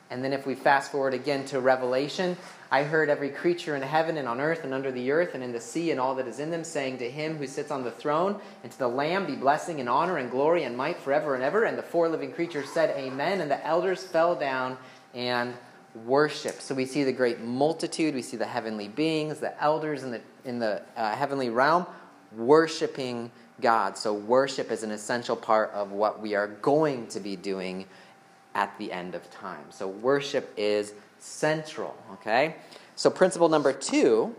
And 0.09 0.23
then 0.23 0.33
if 0.33 0.45
we 0.45 0.55
fast 0.55 0.91
forward 0.91 1.13
again 1.13 1.45
to 1.45 1.59
Revelation, 1.59 2.35
I 2.71 2.83
heard 2.83 3.09
every 3.09 3.29
creature 3.29 3.75
in 3.75 3.81
heaven 3.81 4.17
and 4.17 4.27
on 4.27 4.39
earth 4.39 4.63
and 4.63 4.73
under 4.73 4.91
the 4.91 5.11
earth 5.11 5.33
and 5.33 5.43
in 5.43 5.51
the 5.51 5.59
sea 5.59 5.91
and 5.91 5.99
all 5.99 6.15
that 6.15 6.27
is 6.27 6.39
in 6.39 6.51
them 6.51 6.63
saying 6.63 6.97
to 6.99 7.09
him 7.09 7.37
who 7.37 7.47
sits 7.47 7.71
on 7.71 7.83
the 7.83 7.91
throne 7.91 8.39
and 8.63 8.71
to 8.71 8.77
the 8.77 8.87
Lamb 8.87 9.25
be 9.25 9.35
blessing 9.35 9.79
and 9.79 9.89
honor 9.89 10.17
and 10.17 10.29
glory 10.29 10.63
and 10.63 10.77
might 10.77 10.99
forever 10.99 11.35
and 11.35 11.43
ever. 11.43 11.63
And 11.63 11.77
the 11.77 11.83
four 11.83 12.09
living 12.09 12.31
creatures 12.31 12.69
said, 12.69 12.95
Amen. 12.97 13.41
And 13.41 13.49
the 13.49 13.65
elders 13.65 14.03
fell 14.03 14.35
down 14.35 14.77
and 15.13 15.53
worship. 16.05 16.61
So 16.61 16.75
we 16.75 16.85
see 16.85 17.03
the 17.03 17.13
great 17.13 17.41
multitude, 17.41 18.13
we 18.13 18.21
see 18.21 18.37
the 18.37 18.45
heavenly 18.45 18.87
beings, 18.87 19.39
the 19.39 19.61
elders 19.61 20.03
in 20.03 20.11
the, 20.11 20.21
in 20.45 20.59
the 20.59 20.81
uh, 20.95 21.15
heavenly 21.15 21.49
realm 21.49 21.85
worshiping 22.35 23.31
God. 23.61 23.97
So 23.97 24.13
worship 24.13 24.71
is 24.71 24.83
an 24.83 24.91
essential 24.91 25.35
part 25.35 25.71
of 25.71 25.91
what 25.91 26.21
we 26.21 26.35
are 26.35 26.47
going 26.47 27.07
to 27.07 27.19
be 27.19 27.35
doing 27.35 27.85
at 28.59 28.77
the 28.77 28.91
end 28.91 29.15
of 29.15 29.23
time. 29.31 29.65
So 29.69 29.87
worship 29.87 30.45
is 30.57 30.93
central, 31.19 31.95
okay? 32.15 32.55
So 32.95 33.09
principle 33.09 33.49
number 33.49 33.71
two 33.71 34.35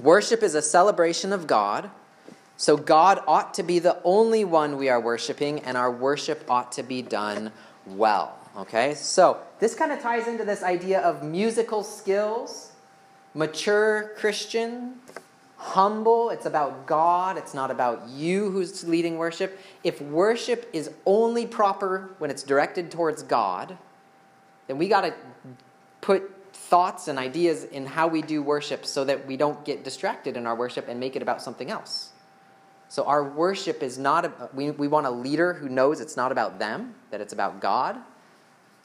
worship 0.00 0.42
is 0.42 0.54
a 0.54 0.62
celebration 0.62 1.32
of 1.32 1.46
God 1.46 1.90
So 2.60 2.76
God 2.76 3.22
ought 3.26 3.54
to 3.54 3.62
be 3.62 3.78
the 3.78 3.96
only 4.04 4.44
one 4.44 4.76
we 4.76 4.90
are 4.90 5.00
worshiping, 5.00 5.60
and 5.60 5.78
our 5.78 5.90
worship 5.90 6.44
ought 6.46 6.72
to 6.72 6.82
be 6.82 7.00
done 7.00 7.52
well. 7.86 8.36
Okay? 8.54 8.94
So 8.96 9.38
this 9.60 9.74
kind 9.74 9.90
of 9.90 10.02
ties 10.02 10.28
into 10.28 10.44
this 10.44 10.62
idea 10.62 11.00
of 11.00 11.22
musical 11.24 11.82
skills, 11.82 12.72
mature 13.32 14.10
Christian, 14.18 14.96
humble. 15.60 16.30
It's 16.30 16.46
about 16.46 16.86
God, 16.86 17.36
it's 17.36 17.52
not 17.52 17.70
about 17.70 18.08
you 18.08 18.50
who's 18.50 18.82
leading 18.84 19.18
worship. 19.18 19.58
If 19.84 20.00
worship 20.00 20.68
is 20.72 20.90
only 21.04 21.46
proper 21.46 22.10
when 22.16 22.30
it's 22.30 22.42
directed 22.42 22.90
towards 22.90 23.22
God, 23.22 23.76
then 24.66 24.78
we 24.78 24.88
got 24.88 25.02
to 25.02 25.14
put 26.00 26.54
thoughts 26.54 27.08
and 27.08 27.18
ideas 27.18 27.64
in 27.64 27.84
how 27.84 28.08
we 28.08 28.22
do 28.22 28.42
worship 28.42 28.86
so 28.86 29.04
that 29.04 29.26
we 29.26 29.36
don't 29.36 29.62
get 29.66 29.84
distracted 29.84 30.34
in 30.34 30.46
our 30.46 30.56
worship 30.56 30.88
and 30.88 30.98
make 30.98 31.14
it 31.14 31.20
about 31.20 31.42
something 31.42 31.70
else. 31.70 32.12
So 32.88 33.04
our 33.04 33.22
worship 33.22 33.82
is 33.82 33.98
not, 33.98 34.24
a, 34.24 34.48
we, 34.54 34.70
we 34.70 34.88
want 34.88 35.06
a 35.06 35.10
leader 35.10 35.52
who 35.52 35.68
knows 35.68 36.00
it's 36.00 36.16
not 36.16 36.32
about 36.32 36.58
them, 36.58 36.94
that 37.10 37.20
it's 37.20 37.34
about 37.34 37.60
God. 37.60 37.98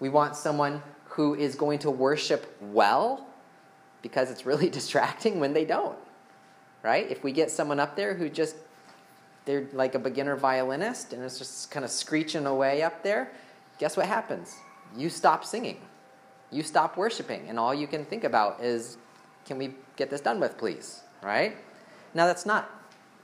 We 0.01 0.10
want 0.10 0.36
someone 0.36 0.84
who 1.05 1.36
is 1.36 1.55
going 1.55 1.79
to 1.79 1.89
worship 1.89 2.53
well 2.62 3.27
because 4.01 4.29
it's 4.29 4.46
really 4.46 4.70
distracting 4.82 5.39
when 5.39 5.53
they 5.53 5.63
don't. 5.63 5.98
Right? 6.86 7.10
If 7.10 7.24
we 7.24 7.32
get 7.32 7.50
someone 7.50 7.80
up 7.80 7.96
there 7.96 8.13
who 8.13 8.30
just, 8.30 8.56
they're 9.46 9.65
like 9.74 9.96
a 9.96 10.00
beginner 10.00 10.36
violinist 10.36 11.13
and 11.13 11.24
it's 11.24 11.39
just 11.39 11.72
kind 11.72 11.84
of 11.84 11.89
screeching 11.89 12.46
away 12.46 12.84
up 12.84 13.01
there, 13.01 13.32
guess 13.80 13.98
what 13.98 14.06
happens? 14.06 14.56
You 14.96 15.10
stop 15.10 15.44
singing. 15.44 15.82
You 16.51 16.62
stop 16.62 16.96
worshiping, 16.96 17.50
and 17.50 17.58
all 17.58 17.74
you 17.74 17.88
can 17.88 18.06
think 18.06 18.24
about 18.24 18.63
is, 18.63 18.98
can 19.46 19.58
we 19.58 19.74
get 19.96 20.12
this 20.12 20.22
done 20.22 20.39
with, 20.39 20.60
please? 20.60 21.01
Right? 21.24 21.58
Now, 22.13 22.27
that's 22.27 22.46
not 22.46 22.70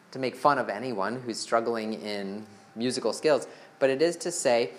to 0.10 0.18
make 0.18 0.36
fun 0.36 0.58
of 0.58 0.68
anyone 0.68 1.22
who's 1.22 1.40
struggling 1.40 1.94
in 2.02 2.44
musical 2.76 3.14
skills, 3.14 3.48
but 3.78 3.92
it 3.92 4.02
is 4.02 4.18
to 4.18 4.32
say, 4.32 4.72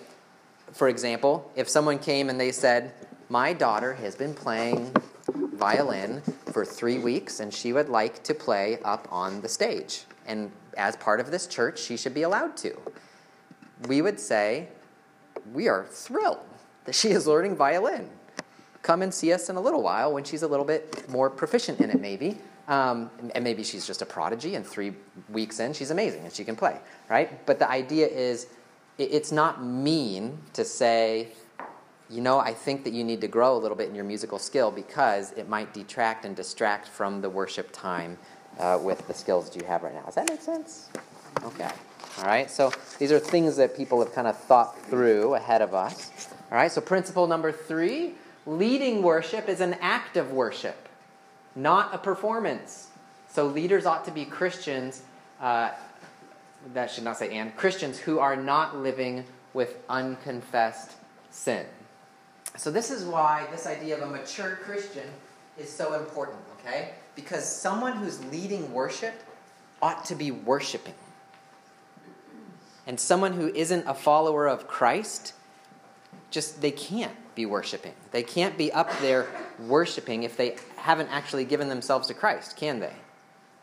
for 0.73 0.89
example, 0.89 1.53
if 1.55 1.69
someone 1.69 2.01
came 2.01 2.29
and 2.29 2.41
they 2.41 2.51
said, 2.51 2.93
My 3.29 3.53
daughter 3.53 3.95
has 3.95 4.17
been 4.17 4.35
playing 4.35 4.93
violin 5.63 6.23
for 6.53 6.65
three 6.65 6.99
weeks 6.99 7.41
and 7.41 7.55
she 7.55 7.73
would 7.73 7.89
like 7.89 8.23
to 8.25 8.35
play 8.35 8.79
up 8.85 9.07
on 9.11 9.41
the 9.41 9.49
stage, 9.49 10.05
and 10.27 10.51
as 10.77 10.97
part 10.97 11.21
of 11.21 11.31
this 11.31 11.47
church, 11.47 11.79
she 11.79 11.97
should 11.97 12.15
be 12.15 12.23
allowed 12.23 12.57
to. 12.57 12.77
We 13.87 14.03
would 14.03 14.19
say, 14.19 14.69
We 15.53 15.69
are 15.69 15.85
thrilled 15.85 16.41
that 16.85 16.95
she 16.95 17.11
is 17.11 17.27
learning 17.27 17.57
violin. 17.57 18.09
Come 18.83 19.03
and 19.03 19.15
see 19.15 19.33
us 19.33 19.49
in 19.49 19.57
a 19.57 19.61
little 19.61 19.83
while 19.83 20.13
when 20.13 20.25
she's 20.25 20.43
a 20.43 20.49
little 20.49 20.65
bit 20.65 21.09
more 21.09 21.31
proficient 21.31 21.81
in 21.81 21.91
it, 21.91 22.01
maybe. 22.01 22.39
Um, 22.69 23.11
and 23.35 23.45
maybe 23.45 23.63
she's 23.63 23.87
just 23.87 24.03
a 24.03 24.07
prodigy, 24.07 24.55
and 24.55 24.65
three 24.65 24.93
weeks 25.29 25.61
in, 25.61 25.73
she's 25.73 25.91
amazing 25.91 26.25
and 26.25 26.33
she 26.33 26.45
can 26.45 26.57
play, 26.57 26.79
right? 27.11 27.45
But 27.45 27.59
the 27.59 27.69
idea 27.69 28.07
is 28.07 28.47
it's 28.99 29.33
not 29.33 29.65
mean 29.65 30.39
to 30.53 30.65
say, 30.65 31.29
you 32.13 32.21
know, 32.21 32.39
I 32.39 32.53
think 32.53 32.85
that 32.85 32.93
you 32.93 33.05
need 33.05 33.21
to 33.23 33.29
grow 33.29 33.57
a 33.57 33.59
little 33.59 33.77
bit 33.77 33.89
in 33.89 33.95
your 33.95 34.05
musical 34.05 34.39
skill 34.39 34.71
because 34.71 35.33
it 35.33 35.49
might 35.49 35.73
detract 35.73 36.25
and 36.25 36.37
distract 36.37 36.87
from 36.87 37.21
the 37.21 37.31
worship 37.31 37.71
time 37.73 38.19
uh, 38.59 38.79
with 38.81 39.07
the 39.09 39.15
skills 39.15 39.49
that 39.49 39.61
you 39.61 39.67
have 39.67 39.83
right 39.83 39.95
now. 39.95 40.03
Does 40.03 40.17
that 40.17 40.29
make 40.29 40.43
sense? 40.43 40.91
Okay. 41.43 41.71
All 42.19 42.25
right. 42.25 42.51
So 42.51 42.71
these 42.99 43.11
are 43.11 43.19
things 43.19 43.57
that 43.57 43.77
people 43.77 43.99
have 44.05 44.15
kind 44.15 44.29
of 44.29 44.39
thought 44.39 44.79
through 44.87 45.35
ahead 45.35 45.63
of 45.63 45.75
us. 45.75 46.11
All 46.51 46.59
right. 46.59 46.71
So 46.71 46.81
principle 46.81 47.27
number 47.27 47.51
three 47.51 48.15
leading 48.45 49.03
worship 49.03 49.49
is 49.49 49.61
an 49.61 49.75
act 49.81 50.17
of 50.17 50.33
worship 50.33 50.89
not 51.55 51.95
a 51.95 51.99
performance. 51.99 52.89
So 53.29 53.47
leaders 53.47 53.87
ought 53.87 54.05
to 54.07 54.11
be 54.11 54.25
Christians, 54.25 55.03
uh, 55.41 55.71
that 56.75 56.91
should 56.91 57.05
not 57.05 57.19
say 57.19 57.37
and, 57.37 57.55
Christians 57.57 57.99
who 57.99 58.19
are 58.19 58.37
not 58.37 58.77
living 58.77 59.25
with 59.53 59.77
unconfessed 59.89 60.93
sin. 61.31 61.67
So 62.57 62.71
this 62.71 62.91
is 62.91 63.05
why 63.05 63.47
this 63.51 63.67
idea 63.67 63.97
of 63.97 64.03
a 64.03 64.07
mature 64.07 64.57
Christian 64.63 65.09
is 65.59 65.71
so 65.71 65.95
important, 65.95 66.39
okay? 66.61 66.91
Because 67.15 67.45
someone 67.45 67.97
who's 67.97 68.23
leading 68.27 68.73
worship 68.73 69.15
ought 69.81 70.05
to 70.07 70.15
be 70.15 70.31
worshiping. 70.31 70.95
And 72.87 72.99
someone 72.99 73.33
who 73.33 73.49
isn't 73.49 73.87
a 73.87 73.95
follower 73.95 74.47
of 74.47 74.67
Christ, 74.67 75.35
just 76.31 76.61
they 76.61 76.71
can't 76.71 77.15
be 77.35 77.47
worshiping. 77.47 77.95
They 78.11 78.23
can't 78.23 78.59
be 78.59 78.73
up 78.73 78.91
there 79.01 79.27
worshiping 79.67 80.25
if 80.25 80.37
they 80.37 80.57
haven't 80.77 81.09
actually 81.09 81.45
given 81.45 81.69
themselves 81.69 82.09
to 82.09 82.15
Christ, 82.15 82.57
can 82.57 82.81
they? 82.81 82.93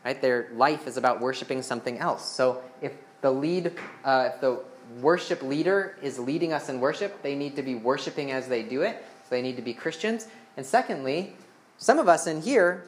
Right? 0.05 0.21
Their 0.21 0.49
life 0.53 0.87
is 0.87 0.97
about 0.97 1.19
worshiping 1.19 1.61
something 1.61 1.99
else. 1.99 2.25
So 2.25 2.63
if 2.81 2.93
the 3.21 3.31
lead, 3.31 3.73
uh, 4.03 4.29
if 4.33 4.41
the 4.41 4.63
worship 5.02 5.41
leader 5.41 5.97
is 6.02 6.19
leading 6.19 6.54
us 6.54 6.69
in 6.69 6.80
worship, 6.80 7.21
they 7.21 7.36
need 7.36 7.56
to 7.56 7.62
be 7.62 7.75
worshiping 7.75 8.32
as 8.32 8.47
they 8.47 8.63
do 8.63 8.82
it. 8.82 9.06
So 9.23 9.36
they 9.36 9.41
need 9.41 9.56
to 9.58 9.62
be 9.62 9.73
Christians. 9.73 10.28
And 10.58 10.65
secondly, 10.65 11.36
some 11.78 11.99
of 11.99 12.10
us 12.10 12.28
in 12.28 12.41
here 12.41 12.86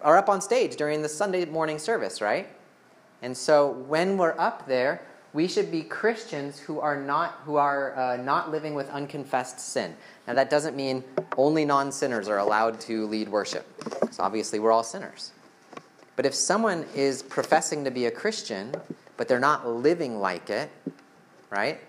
are 0.00 0.16
up 0.16 0.28
on 0.28 0.40
stage 0.40 0.76
during 0.76 1.02
the 1.02 1.08
Sunday 1.08 1.44
morning 1.44 1.78
service, 1.78 2.20
right? 2.20 2.48
And 3.22 3.36
so 3.36 3.70
when 3.70 4.16
we're 4.16 4.38
up 4.38 4.66
there, 4.66 5.02
we 5.32 5.46
should 5.46 5.70
be 5.70 5.82
Christians 5.82 6.58
who 6.58 6.80
are 6.80 6.96
not 6.96 7.40
who 7.44 7.56
are 7.56 7.96
uh, 7.96 8.16
not 8.16 8.50
living 8.50 8.74
with 8.74 8.88
unconfessed 8.88 9.60
sin. 9.60 9.94
Now 10.26 10.34
that 10.34 10.48
doesn't 10.50 10.74
mean 10.74 11.04
only 11.36 11.64
non-sinners 11.64 12.28
are 12.28 12.38
allowed 12.38 12.80
to 12.82 13.06
lead 13.06 13.28
worship. 13.28 13.66
Because 14.00 14.18
obviously 14.18 14.58
we're 14.58 14.72
all 14.72 14.82
sinners. 14.82 15.32
But 16.16 16.26
if 16.26 16.34
someone 16.34 16.86
is 16.94 17.22
professing 17.22 17.84
to 17.84 17.90
be 17.90 18.06
a 18.06 18.10
Christian, 18.10 18.74
but 19.16 19.28
they're 19.28 19.38
not 19.38 19.68
living 19.68 20.18
like 20.18 20.50
it, 20.50 20.70
right? 21.50 21.80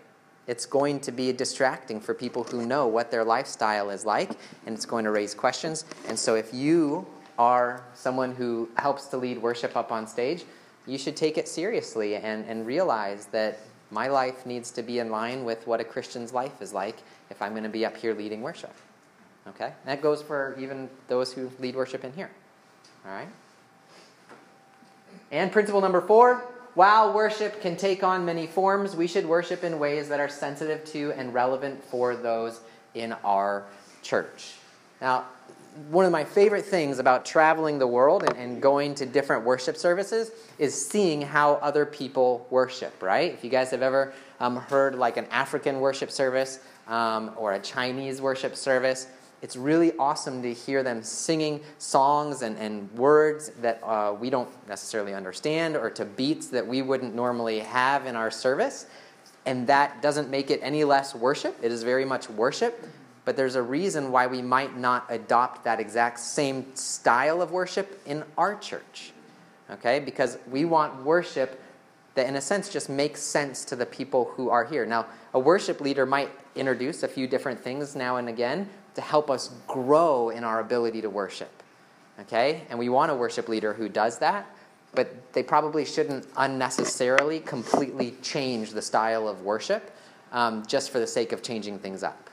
It's 0.48 0.66
going 0.66 1.00
to 1.02 1.12
be 1.12 1.32
distracting 1.32 2.00
for 2.00 2.14
people 2.14 2.44
who 2.44 2.66
know 2.66 2.88
what 2.88 3.12
their 3.12 3.24
lifestyle 3.24 3.90
is 3.90 4.06
like, 4.06 4.32
and 4.66 4.76
it's 4.76 4.86
going 4.86 5.06
to 5.06 5.12
raise 5.12 5.34
questions. 5.34 5.86
And 6.08 6.18
so 6.18 6.36
if 6.36 6.54
you 6.54 7.06
are 7.38 7.84
someone 7.94 8.34
who 8.34 8.70
helps 8.78 9.06
to 9.08 9.18
lead 9.18 9.42
worship 9.42 9.78
up 9.78 9.92
on 9.92 10.08
stage, 10.08 10.44
you 10.88 10.98
should 10.98 11.16
take 11.16 11.38
it 11.38 11.48
seriously 11.48 12.16
and, 12.16 12.46
and 12.46 12.66
realize 12.66 13.28
that 13.28 13.60
my 13.92 14.08
life 14.08 14.46
needs 14.46 14.72
to 14.72 14.84
be 14.84 15.00
in 15.00 15.10
line 15.10 15.44
with 15.44 15.66
what 15.68 15.80
a 15.80 15.84
Christian's 15.84 16.34
life 16.34 16.62
is 16.62 16.74
like 16.74 16.98
if 17.30 17.42
I'm 17.42 17.52
going 17.52 17.64
to 17.64 17.70
be 17.70 17.86
up 17.86 17.96
here 17.96 18.14
leading 18.14 18.42
worship. 18.42 18.74
Okay? 19.48 19.66
And 19.66 19.86
that 19.86 20.02
goes 20.02 20.22
for 20.22 20.56
even 20.60 20.90
those 21.08 21.34
who 21.34 21.52
lead 21.60 21.76
worship 21.76 22.04
in 22.04 22.14
here. 22.14 22.30
All 23.06 23.12
right? 23.12 23.30
And 25.32 25.52
principle 25.52 25.82
number 25.82 26.02
four 26.02 26.44
while 26.76 27.14
worship 27.14 27.62
can 27.62 27.76
take 27.76 28.04
on 28.04 28.26
many 28.26 28.48
forms, 28.48 28.96
we 28.96 29.08
should 29.08 29.26
worship 29.26 29.64
in 29.64 29.80
ways 29.80 30.10
that 30.10 30.20
are 30.20 30.30
sensitive 30.30 30.86
to 30.86 31.12
and 31.14 31.34
relevant 31.34 31.84
for 31.84 32.16
those 32.16 32.62
in 32.94 33.14
our 33.24 33.66
church. 34.02 34.54
Now, 35.02 35.26
one 35.90 36.06
of 36.06 36.12
my 36.12 36.24
favorite 36.24 36.66
things 36.66 37.00
about 37.00 37.26
traveling 37.26 37.80
the 37.80 37.88
world 37.88 38.24
and, 38.24 38.38
and, 38.38 38.62
going 38.62 38.96
to 38.96 39.06
different 39.06 39.46
worship 39.46 39.78
services 39.78 40.32
is 40.58 40.90
seeing 40.90 41.22
how 41.22 41.54
other 41.56 41.86
people 41.86 42.46
worship, 42.50 43.02
right? 43.02 43.32
If 43.32 43.44
you 43.44 43.50
guys 43.50 43.72
have 43.72 43.82
ever 43.82 44.14
um, 44.40 44.58
heard 44.58 44.96
like 44.96 45.18
an 45.18 45.26
African 45.32 45.80
worship 45.80 46.12
service 46.12 46.60
um, 46.88 47.32
or 47.38 47.54
a 47.54 47.60
Chinese 47.60 48.22
worship 48.22 48.56
service, 48.56 49.08
it's 49.42 49.56
really 49.56 49.94
awesome 49.98 50.42
to 50.42 50.54
hear 50.54 50.84
them 50.84 51.02
singing 51.02 51.62
songs 51.78 52.42
and, 52.42 52.58
and 52.58 52.92
words 52.94 53.50
that 53.62 53.82
uh, 53.84 54.16
we 54.20 54.30
don't 54.30 54.50
necessarily 54.68 55.14
understand 55.14 55.78
or 55.78 55.90
to 55.92 56.06
beats 56.06 56.48
that 56.48 56.66
we 56.66 56.82
wouldn't 56.82 57.16
normally 57.16 57.60
have 57.60 58.06
in 58.06 58.16
our 58.16 58.32
service. 58.32 58.86
And 59.46 59.66
that 59.68 60.02
doesn't 60.02 60.30
make 60.30 60.52
it 60.52 60.60
any 60.62 60.84
less 60.84 61.16
worship. 61.16 61.58
It 61.62 61.72
is 61.72 61.84
very 61.84 62.06
much 62.06 62.30
worship 62.30 62.86
but 63.30 63.38
there's 63.38 63.54
a 63.54 63.62
reason 63.62 64.12
why 64.12 64.26
we 64.26 64.42
might 64.42 64.76
not 64.76 65.06
adopt 65.08 65.64
that 65.64 65.80
exact 65.80 66.20
same 66.20 66.66
style 66.76 67.44
of 67.44 67.52
worship 67.52 68.02
in 68.08 68.24
our 68.40 68.56
church. 68.56 69.12
Okay? 69.70 70.00
Because 70.00 70.40
we 70.50 70.66
want 70.66 71.04
worship 71.04 71.62
that, 72.16 72.26
in 72.26 72.38
a 72.38 72.42
sense, 72.42 72.70
just 72.70 72.90
makes 72.90 73.22
sense 73.22 73.66
to 73.66 73.76
the 73.76 73.86
people 73.86 74.32
who 74.36 74.50
are 74.50 74.66
here. 74.66 74.84
Now, 74.84 75.06
a 75.36 75.40
worship 75.40 75.80
leader 75.80 76.08
might 76.08 76.32
introduce 76.56 77.04
a 77.04 77.08
few 77.08 77.28
different 77.28 77.60
things 77.60 77.96
now 77.96 78.16
and 78.16 78.30
again 78.30 78.68
to 78.96 79.02
help 79.02 79.30
us 79.30 79.52
grow 79.68 80.30
in 80.30 80.44
our 80.44 80.60
ability 80.60 81.02
to 81.02 81.10
worship. 81.10 81.52
Okay? 82.22 82.64
And 82.70 82.78
we 82.78 82.90
want 82.90 83.12
a 83.12 83.16
worship 83.16 83.48
leader 83.48 83.74
who 83.74 83.90
does 83.90 84.20
that, 84.20 84.48
but 84.94 85.34
they 85.34 85.44
probably 85.44 85.86
shouldn't 85.86 86.28
unnecessarily 86.38 87.40
completely 87.40 88.16
change 88.22 88.72
the 88.72 88.82
style 88.82 89.28
of 89.28 89.44
worship 89.44 89.96
um, 90.32 90.66
just 90.66 90.92
for 90.92 91.00
the 91.00 91.08
sake 91.08 91.32
of 91.32 91.42
changing 91.42 91.80
things 91.80 92.04
up 92.04 92.30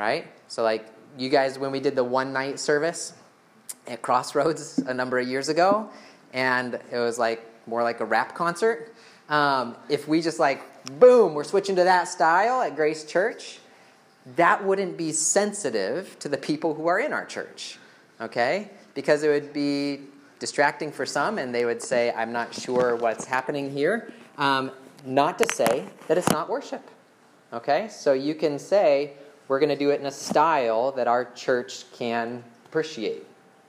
right? 0.00 0.26
So, 0.48 0.62
like, 0.62 0.86
you 1.18 1.28
guys, 1.28 1.58
when 1.58 1.70
we 1.70 1.78
did 1.78 1.94
the 1.94 2.04
one 2.04 2.32
night 2.32 2.58
service 2.58 3.12
at 3.86 4.00
Crossroads 4.02 4.78
a 4.78 4.94
number 4.94 5.18
of 5.18 5.28
years 5.28 5.48
ago, 5.48 5.90
and 6.32 6.74
it 6.90 6.98
was 6.98 7.18
like 7.18 7.44
more 7.66 7.82
like 7.82 8.00
a 8.00 8.04
rap 8.04 8.34
concert. 8.34 8.94
Um, 9.28 9.76
if 9.88 10.08
we 10.08 10.22
just 10.22 10.38
like, 10.38 10.62
boom, 10.98 11.34
we're 11.34 11.44
switching 11.44 11.76
to 11.76 11.84
that 11.84 12.08
style 12.08 12.62
at 12.62 12.76
Grace 12.76 13.04
Church, 13.04 13.59
that 14.36 14.64
wouldn't 14.64 14.96
be 14.96 15.12
sensitive 15.12 16.18
to 16.20 16.28
the 16.28 16.36
people 16.36 16.74
who 16.74 16.86
are 16.86 16.98
in 16.98 17.12
our 17.12 17.24
church, 17.24 17.78
okay? 18.20 18.70
Because 18.94 19.22
it 19.22 19.28
would 19.28 19.52
be 19.52 20.00
distracting 20.38 20.90
for 20.90 21.06
some, 21.06 21.38
and 21.38 21.54
they 21.54 21.64
would 21.64 21.82
say, 21.82 22.12
I'm 22.16 22.32
not 22.32 22.54
sure 22.54 22.96
what's 22.96 23.24
happening 23.24 23.70
here. 23.70 24.12
Um, 24.38 24.72
not 25.04 25.38
to 25.38 25.46
say 25.54 25.84
that 26.08 26.18
it's 26.18 26.28
not 26.30 26.48
worship. 26.48 26.82
Okay? 27.52 27.88
So 27.88 28.12
you 28.12 28.34
can 28.34 28.58
say, 28.58 29.12
we're 29.48 29.58
going 29.58 29.70
to 29.70 29.76
do 29.76 29.90
it 29.90 30.00
in 30.00 30.06
a 30.06 30.10
style 30.10 30.92
that 30.92 31.08
our 31.08 31.26
church 31.32 31.90
can 31.92 32.42
appreciate. 32.66 33.24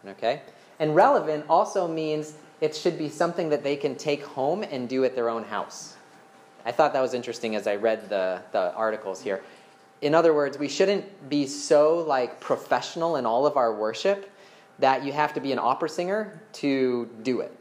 Okay? 0.07 0.41
And 0.79 0.95
relevant 0.95 1.45
also 1.49 1.87
means 1.87 2.33
it 2.59 2.75
should 2.75 2.97
be 2.97 3.09
something 3.09 3.49
that 3.49 3.63
they 3.63 3.75
can 3.75 3.95
take 3.95 4.23
home 4.23 4.63
and 4.63 4.87
do 4.87 5.03
at 5.03 5.15
their 5.15 5.29
own 5.29 5.43
house. 5.43 5.95
I 6.65 6.71
thought 6.71 6.93
that 6.93 7.01
was 7.01 7.13
interesting 7.15 7.55
as 7.55 7.65
I 7.65 7.75
read 7.75 8.07
the, 8.09 8.41
the 8.51 8.73
articles 8.75 9.21
here. 9.21 9.41
In 10.01 10.15
other 10.15 10.33
words, 10.33 10.57
we 10.57 10.67
shouldn't 10.67 11.29
be 11.29 11.45
so 11.45 11.99
like 11.99 12.39
professional 12.39 13.15
in 13.17 13.25
all 13.25 13.45
of 13.45 13.55
our 13.55 13.73
worship 13.73 14.31
that 14.79 15.03
you 15.03 15.13
have 15.13 15.33
to 15.35 15.39
be 15.39 15.51
an 15.51 15.59
opera 15.59 15.89
singer 15.89 16.41
to 16.53 17.07
do 17.21 17.41
it. 17.41 17.55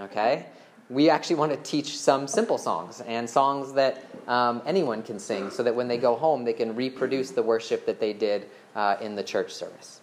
Okay? 0.00 0.46
We 0.90 1.08
actually 1.08 1.36
want 1.36 1.52
to 1.52 1.58
teach 1.58 1.98
some 1.98 2.26
simple 2.26 2.58
songs 2.58 3.00
and 3.02 3.28
songs 3.28 3.72
that 3.74 4.04
um, 4.26 4.62
anyone 4.66 5.02
can 5.02 5.18
sing 5.18 5.50
so 5.50 5.62
that 5.62 5.74
when 5.74 5.86
they 5.86 5.98
go 5.98 6.16
home, 6.16 6.44
they 6.44 6.52
can 6.52 6.74
reproduce 6.74 7.30
the 7.30 7.42
worship 7.42 7.86
that 7.86 8.00
they 8.00 8.12
did 8.12 8.48
uh, 8.74 8.96
in 9.00 9.14
the 9.14 9.22
church 9.22 9.52
service. 9.52 10.00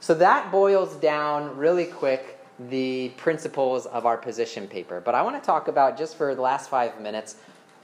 So 0.00 0.14
that 0.14 0.50
boils 0.50 0.96
down 0.96 1.56
really 1.56 1.86
quick 1.86 2.40
the 2.70 3.10
principles 3.16 3.86
of 3.86 4.06
our 4.06 4.16
position 4.16 4.66
paper. 4.66 5.00
But 5.00 5.14
I 5.14 5.22
want 5.22 5.40
to 5.40 5.44
talk 5.44 5.68
about, 5.68 5.98
just 5.98 6.16
for 6.16 6.34
the 6.34 6.40
last 6.40 6.70
five 6.70 7.00
minutes, 7.00 7.36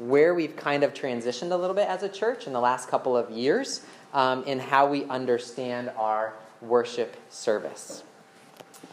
where 0.08 0.34
we've 0.34 0.56
kind 0.56 0.82
of 0.82 0.92
transitioned 0.94 1.52
a 1.52 1.56
little 1.56 1.76
bit 1.76 1.88
as 1.88 2.02
a 2.02 2.08
church 2.08 2.46
in 2.46 2.52
the 2.52 2.60
last 2.60 2.88
couple 2.88 3.16
of 3.16 3.30
years 3.30 3.82
um, 4.12 4.42
in 4.44 4.58
how 4.58 4.88
we 4.88 5.04
understand 5.04 5.90
our 5.96 6.34
worship 6.60 7.16
service. 7.30 8.02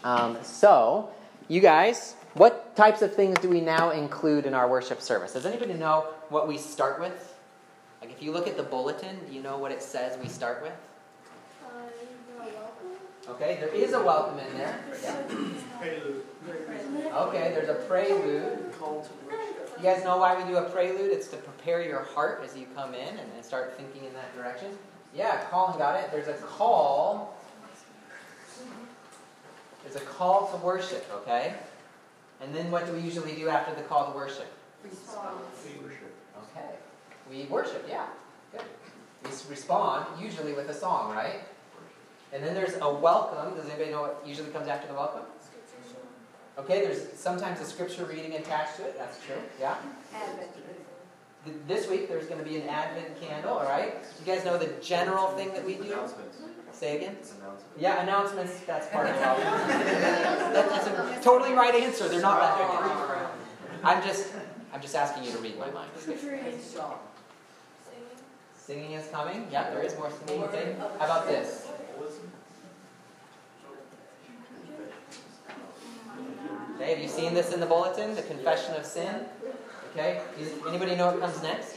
Um, 0.03 0.37
so, 0.43 1.09
you 1.47 1.61
guys, 1.61 2.15
what 2.35 2.75
types 2.75 3.01
of 3.01 3.15
things 3.15 3.39
do 3.39 3.49
we 3.49 3.59
now 3.59 3.89
include 3.89 4.45
in 4.45 4.53
our 4.53 4.69
worship 4.69 5.01
service? 5.01 5.33
Does 5.33 5.45
anybody 5.45 5.73
know 5.73 6.05
what 6.29 6.47
we 6.47 6.57
start 6.57 6.99
with? 6.99 7.35
Like, 8.01 8.11
if 8.11 8.21
you 8.21 8.31
look 8.31 8.47
at 8.47 8.55
the 8.55 8.63
bulletin, 8.63 9.19
do 9.27 9.33
you 9.33 9.41
know 9.41 9.57
what 9.57 9.71
it 9.71 9.81
says 9.81 10.17
we 10.21 10.29
start 10.29 10.61
with? 10.61 10.73
Welcome. 12.37 12.61
Okay, 13.29 13.57
there 13.59 13.73
is 13.73 13.93
a 13.93 14.01
welcome 14.01 14.39
in 14.39 14.57
there. 14.57 14.79
Yeah. 15.03 15.21
Okay, 17.13 17.51
there's 17.53 17.69
a 17.69 17.75
prelude. 17.87 18.71
You 19.79 19.85
guys 19.85 20.03
know 20.03 20.17
why 20.17 20.35
we 20.35 20.43
do 20.43 20.57
a 20.57 20.63
prelude? 20.63 21.09
It's 21.09 21.29
to 21.29 21.37
prepare 21.37 21.81
your 21.81 22.01
heart 22.01 22.41
as 22.43 22.53
you 22.53 22.65
come 22.75 22.93
in 22.93 23.07
and, 23.07 23.31
and 23.33 23.45
start 23.45 23.77
thinking 23.77 24.03
in 24.03 24.13
that 24.13 24.35
direction. 24.35 24.77
Yeah, 25.15 25.45
Colin 25.45 25.77
got 25.77 25.97
it. 25.97 26.11
There's 26.11 26.27
a 26.27 26.33
call. 26.33 27.37
There's 29.81 29.95
a 29.95 30.01
call 30.01 30.51
to 30.51 30.57
worship, 30.57 31.09
okay? 31.21 31.53
And 32.41 32.53
then 32.53 32.69
what 32.71 32.87
do 32.87 32.91
we 32.91 32.99
usually 32.99 33.35
do 33.35 33.47
after 33.47 33.73
the 33.73 33.83
call 33.83 34.11
to 34.11 34.17
worship? 34.17 34.51
Respond. 34.83 35.37
We 35.63 35.81
worship. 35.81 36.13
Okay. 36.43 36.69
We 37.31 37.43
worship, 37.45 37.85
yeah. 37.87 38.07
Good. 38.51 38.63
We 39.23 39.29
respond, 39.49 40.07
usually 40.21 40.51
with 40.51 40.67
a 40.67 40.73
song, 40.73 41.15
right? 41.15 41.39
And 42.33 42.43
then 42.43 42.53
there's 42.53 42.75
a 42.81 42.93
welcome. 42.93 43.55
Does 43.55 43.69
anybody 43.69 43.91
know 43.91 44.01
what 44.01 44.23
usually 44.25 44.49
comes 44.49 44.67
after 44.67 44.89
the 44.89 44.93
welcome? 44.93 45.23
Okay, 46.59 46.81
there's 46.81 47.11
sometimes 47.13 47.61
a 47.61 47.65
scripture 47.65 48.05
reading 48.05 48.35
attached 48.35 48.75
to 48.77 48.83
it. 48.83 48.97
That's 48.97 49.17
true. 49.25 49.35
Yeah. 49.59 49.75
Th- 51.45 51.55
This 51.67 51.89
week 51.89 52.09
there's 52.09 52.25
going 52.25 52.43
to 52.43 52.45
be 52.49 52.57
an 52.59 52.67
Advent 52.67 53.19
candle, 53.21 53.53
all 53.57 53.63
right? 53.63 53.93
You 54.19 54.25
guys 54.33 54.43
know 54.43 54.57
the 54.57 54.67
general 54.81 55.27
thing 55.29 55.53
that 55.53 55.65
we 55.65 55.75
do? 55.75 55.83
Announcements. 55.83 56.37
Say 56.73 56.97
again? 56.97 57.15
Announcements. 57.39 57.63
Yeah, 57.77 58.01
announcements. 58.03 58.59
That's 58.67 58.87
part 58.87 59.07
of 59.07 59.15
the 59.15 59.21
welcome. 59.21 59.43
That- 59.45 60.69
That's 60.69 60.87
a 60.87 61.21
totally 61.23 61.53
right 61.53 61.73
answer. 61.75 62.09
They're 62.09 62.21
not 62.21 62.39
that 62.41 62.57
big. 62.57 63.85
I'm 63.85 64.03
just, 64.03 64.33
I'm 64.73 64.81
just 64.81 64.95
asking 64.95 65.23
you 65.23 65.31
to 65.31 65.37
read 65.37 65.57
my 65.57 65.71
mind. 65.71 65.89
Singing 68.57 68.91
is 68.91 69.07
coming. 69.07 69.47
Yeah, 69.51 69.69
there 69.71 69.81
is 69.81 69.95
more 69.97 70.11
singing. 70.27 70.43
Okay. 70.43 70.75
How 70.99 71.05
about 71.05 71.27
this? 71.27 71.68
Okay, 76.79 76.91
have 76.91 76.99
you 76.99 77.09
seen 77.09 77.33
this 77.33 77.51
in 77.51 77.59
the 77.59 77.65
bulletin? 77.65 78.15
The 78.15 78.21
confession 78.21 78.73
of 78.75 78.85
sin. 78.85 79.25
Okay. 79.91 80.21
Does 80.37 80.53
anybody 80.65 80.95
know 80.95 81.07
what 81.07 81.19
comes 81.19 81.43
next? 81.43 81.75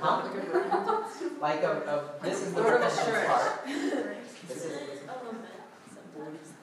Huh? 0.00 0.28
Like 1.40 1.62
of, 1.62 1.82
of 1.82 2.22
this 2.22 2.42
is 2.42 2.54
the 2.54 2.62
repentance 2.62 3.26
part. 3.26 3.66
This 4.48 4.64
is 4.64 4.72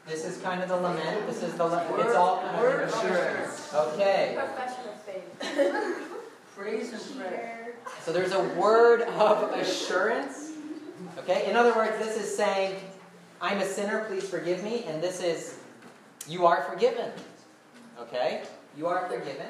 this 0.07 0.25
is 0.25 0.41
kind 0.41 0.61
of 0.61 0.69
the 0.69 0.75
lament. 0.75 1.27
This 1.27 1.43
is 1.43 1.53
the 1.53 1.65
le- 1.65 1.99
it's 1.99 2.15
all 2.15 2.41
kind 2.41 2.65
of 2.65 2.89
assurance. 2.89 3.73
Okay. 3.73 4.37
Profession 4.37 4.85
of 4.89 5.01
faith. 5.01 6.11
Praise 6.55 6.93
and 6.93 7.19
prayer. 7.19 7.75
So 8.01 8.11
there's 8.11 8.31
a 8.33 8.43
word 8.55 9.01
of 9.01 9.51
assurance. 9.53 10.51
Okay? 11.19 11.49
In 11.49 11.55
other 11.55 11.73
words, 11.75 11.97
this 11.97 12.17
is 12.17 12.35
saying, 12.35 12.79
I'm 13.41 13.59
a 13.59 13.65
sinner, 13.65 14.05
please 14.05 14.27
forgive 14.27 14.63
me. 14.63 14.83
And 14.87 15.01
this 15.01 15.21
is, 15.21 15.59
you 16.27 16.45
are 16.45 16.63
forgiven. 16.63 17.11
Okay? 17.99 18.43
You 18.77 18.87
are 18.87 19.07
forgiven. 19.07 19.47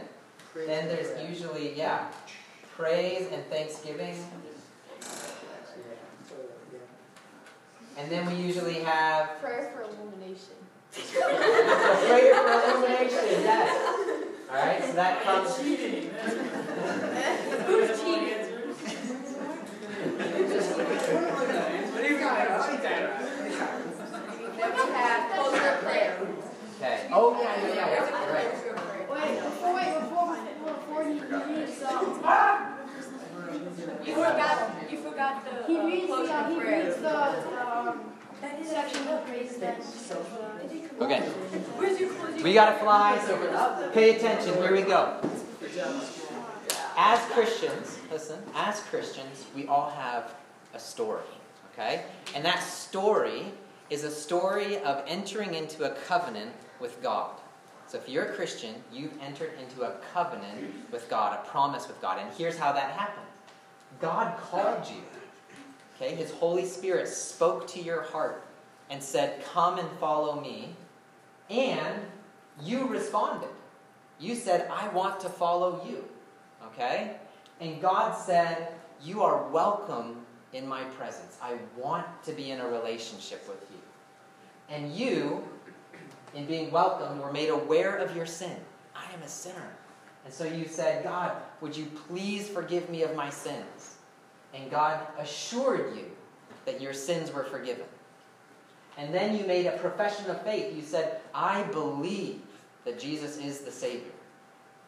Then 0.56 0.88
there's 0.88 1.30
usually, 1.30 1.74
yeah, 1.76 2.08
praise 2.76 3.28
and 3.32 3.44
thanksgiving. 3.48 4.16
And 7.98 8.12
then 8.12 8.26
we 8.26 8.34
usually 8.36 8.82
have 8.84 9.40
Prayer 9.42 9.72
for 9.74 9.82
illumination. 9.84 10.56
a 10.96 11.00
prayer 12.08 12.36
for 12.36 12.52
illumination. 12.82 13.26
Yes. 13.42 13.70
All 14.50 14.56
right, 14.56 14.84
so 14.84 14.92
that 14.94 15.24
comes. 15.24 15.58
Who's 17.66 18.02
cheating? 18.02 18.46
Then 21.96 22.04
we 22.04 22.22
have 22.22 22.48
closer 22.48 22.78
prayer. 22.78 23.10
Okay. 24.68 25.25
Oh 27.12 27.38
yeah, 27.42 27.68
yeah, 27.68 27.76
yeah. 27.76 28.34
Right. 28.34 28.52
Wait, 29.10 29.40
before, 29.44 29.76
wait, 29.76 29.92
before, 30.00 30.38
before 30.66 31.04
he 31.04 31.20
reads, 31.20 31.84
um, 31.84 32.76
You 34.04 34.14
forgot. 34.14 34.92
You 34.92 34.98
forgot 34.98 35.46
the 35.46 35.68
he 35.68 35.78
uh, 35.78 35.86
reads 35.86 36.08
the, 36.08 36.14
uh, 36.14 36.50
he 36.50 36.60
reads 36.60 36.96
the, 36.98 37.68
um, 37.68 38.00
section 38.64 39.08
of 39.08 39.26
praise 39.26 39.54
and 39.54 39.62
then, 39.62 39.76
Okay. 41.02 41.20
Where's 41.78 42.00
your 42.00 42.10
closing? 42.10 42.44
We 42.44 42.54
gotta 42.54 42.78
fly, 42.80 43.20
so 43.26 43.92
pay 43.94 44.16
attention. 44.16 44.54
Here 44.56 44.72
we 44.72 44.82
go. 44.82 45.20
As 46.98 47.20
Christians, 47.32 48.00
listen, 48.12 48.40
as 48.56 48.80
Christians, 48.82 49.46
we 49.56 49.68
all 49.68 49.90
have 49.90 50.34
a 50.74 50.80
story, 50.80 51.24
okay? 51.74 52.06
And 52.34 52.46
that 52.46 52.64
story 52.64 53.52
is 53.90 54.04
a 54.04 54.12
story 54.12 54.78
of 54.80 55.04
entering 55.08 55.54
into 55.54 55.84
a 55.84 55.96
covenant 56.08 56.52
with 56.80 57.02
God. 57.02 57.32
So 57.88 57.98
if 57.98 58.10
you're 58.10 58.26
a 58.26 58.34
Christian, 58.34 58.76
you've 58.92 59.14
entered 59.22 59.52
into 59.62 59.84
a 59.84 59.96
covenant 60.14 60.92
with 60.92 61.10
God, 61.10 61.40
a 61.40 61.48
promise 61.48 61.88
with 61.88 62.02
God. 62.02 62.20
And 62.20 62.30
here's 62.36 62.58
how 62.58 62.72
that 62.72 62.92
happened 62.92 63.28
God 64.02 64.38
called 64.38 64.88
you, 64.90 65.02
okay? 65.96 66.16
His 66.16 66.32
Holy 66.32 66.66
Spirit 66.66 67.08
spoke 67.08 67.68
to 67.68 67.82
your 67.82 68.02
heart 68.02 68.44
and 68.90 69.02
said, 69.02 69.44
Come 69.46 69.80
and 69.80 69.90
follow 70.00 70.40
me. 70.40 70.76
And 71.50 72.02
you 72.62 72.88
responded. 72.88 73.50
You 74.20 74.36
said, 74.36 74.70
I 74.72 74.88
want 74.90 75.20
to 75.22 75.30
follow 75.30 75.86
you. 75.88 76.06
Okay? 76.68 77.18
And 77.60 77.82
God 77.82 78.14
said, 78.14 78.74
You 79.04 79.22
are 79.24 79.48
welcome 79.50 80.18
in 80.54 80.68
my 80.68 80.84
presence. 80.84 81.38
I 81.42 81.58
want 81.78 82.06
to 82.24 82.32
be 82.32 82.52
in 82.52 82.60
a 82.60 82.68
relationship 82.68 83.48
with 83.48 83.66
you. 83.72 84.76
And 84.76 84.94
you, 84.94 85.48
in 86.36 86.46
being 86.46 86.70
welcomed, 86.70 87.20
were 87.22 87.32
made 87.32 87.50
aware 87.50 87.96
of 87.96 88.16
your 88.16 88.26
sin. 88.26 88.58
I 88.96 89.06
am 89.14 89.22
a 89.24 89.28
sinner. 89.28 89.72
And 90.26 90.34
so 90.34 90.44
you 90.44 90.68
said, 90.68 91.04
God, 91.04 91.34
would 91.62 91.76
you 91.76 91.86
please 92.08 92.50
forgive 92.50 92.90
me 92.90 93.04
of 93.04 93.16
my 93.16 93.30
sins? 93.30 93.96
And 94.54 94.70
God 94.70 95.00
assured 95.18 95.96
you 95.96 96.06
that 96.66 96.82
your 96.82 96.94
sins 96.94 97.32
were 97.32 97.44
forgiven. 97.44 97.86
And 98.98 99.14
then 99.14 99.38
you 99.38 99.46
made 99.46 99.66
a 99.66 99.78
profession 99.78 100.30
of 100.30 100.42
faith. 100.42 100.76
You 100.76 100.82
said, 100.82 101.20
I 101.34 101.64
believe 101.64 102.42
that 102.86 103.00
Jesus 103.00 103.38
is 103.38 103.60
the 103.60 103.72
Savior 103.72 104.12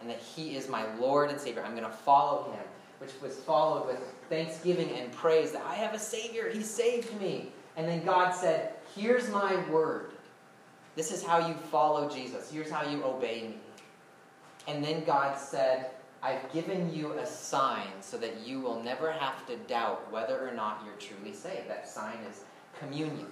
and 0.01 0.09
that 0.09 0.19
He 0.19 0.55
is 0.55 0.69
my 0.69 0.85
Lord 0.95 1.29
and 1.29 1.39
Savior. 1.39 1.63
I'm 1.63 1.75
going 1.75 1.83
to 1.83 1.89
follow 1.89 2.51
Him, 2.51 2.63
which 2.99 3.11
was 3.21 3.35
followed 3.37 3.87
with 3.87 3.99
thanksgiving 4.29 4.89
and 4.91 5.11
praise 5.11 5.51
that 5.51 5.63
I 5.65 5.75
have 5.75 5.93
a 5.93 5.99
Savior. 5.99 6.49
He 6.49 6.61
saved 6.61 7.19
me. 7.19 7.51
And 7.75 7.87
then 7.87 8.03
God 8.05 8.31
said, 8.31 8.73
Here's 8.95 9.29
my 9.29 9.55
word. 9.69 10.11
This 10.97 11.11
is 11.11 11.23
how 11.23 11.47
you 11.47 11.53
follow 11.53 12.09
Jesus. 12.09 12.51
Here's 12.51 12.71
how 12.71 12.81
you 12.89 13.03
obey 13.03 13.43
me. 13.43 13.57
And 14.67 14.83
then 14.83 15.03
God 15.03 15.37
said, 15.37 15.91
I've 16.23 16.51
given 16.51 16.91
you 16.91 17.13
a 17.13 17.25
sign 17.25 17.87
so 18.01 18.17
that 18.17 18.39
you 18.43 18.61
will 18.61 18.81
never 18.81 19.11
have 19.11 19.45
to 19.45 19.57
doubt 19.57 20.11
whether 20.11 20.49
or 20.49 20.55
not 20.55 20.81
you're 20.83 20.95
truly 20.95 21.35
saved. 21.35 21.69
That 21.69 21.87
sign 21.87 22.17
is 22.27 22.41
communion. 22.79 23.27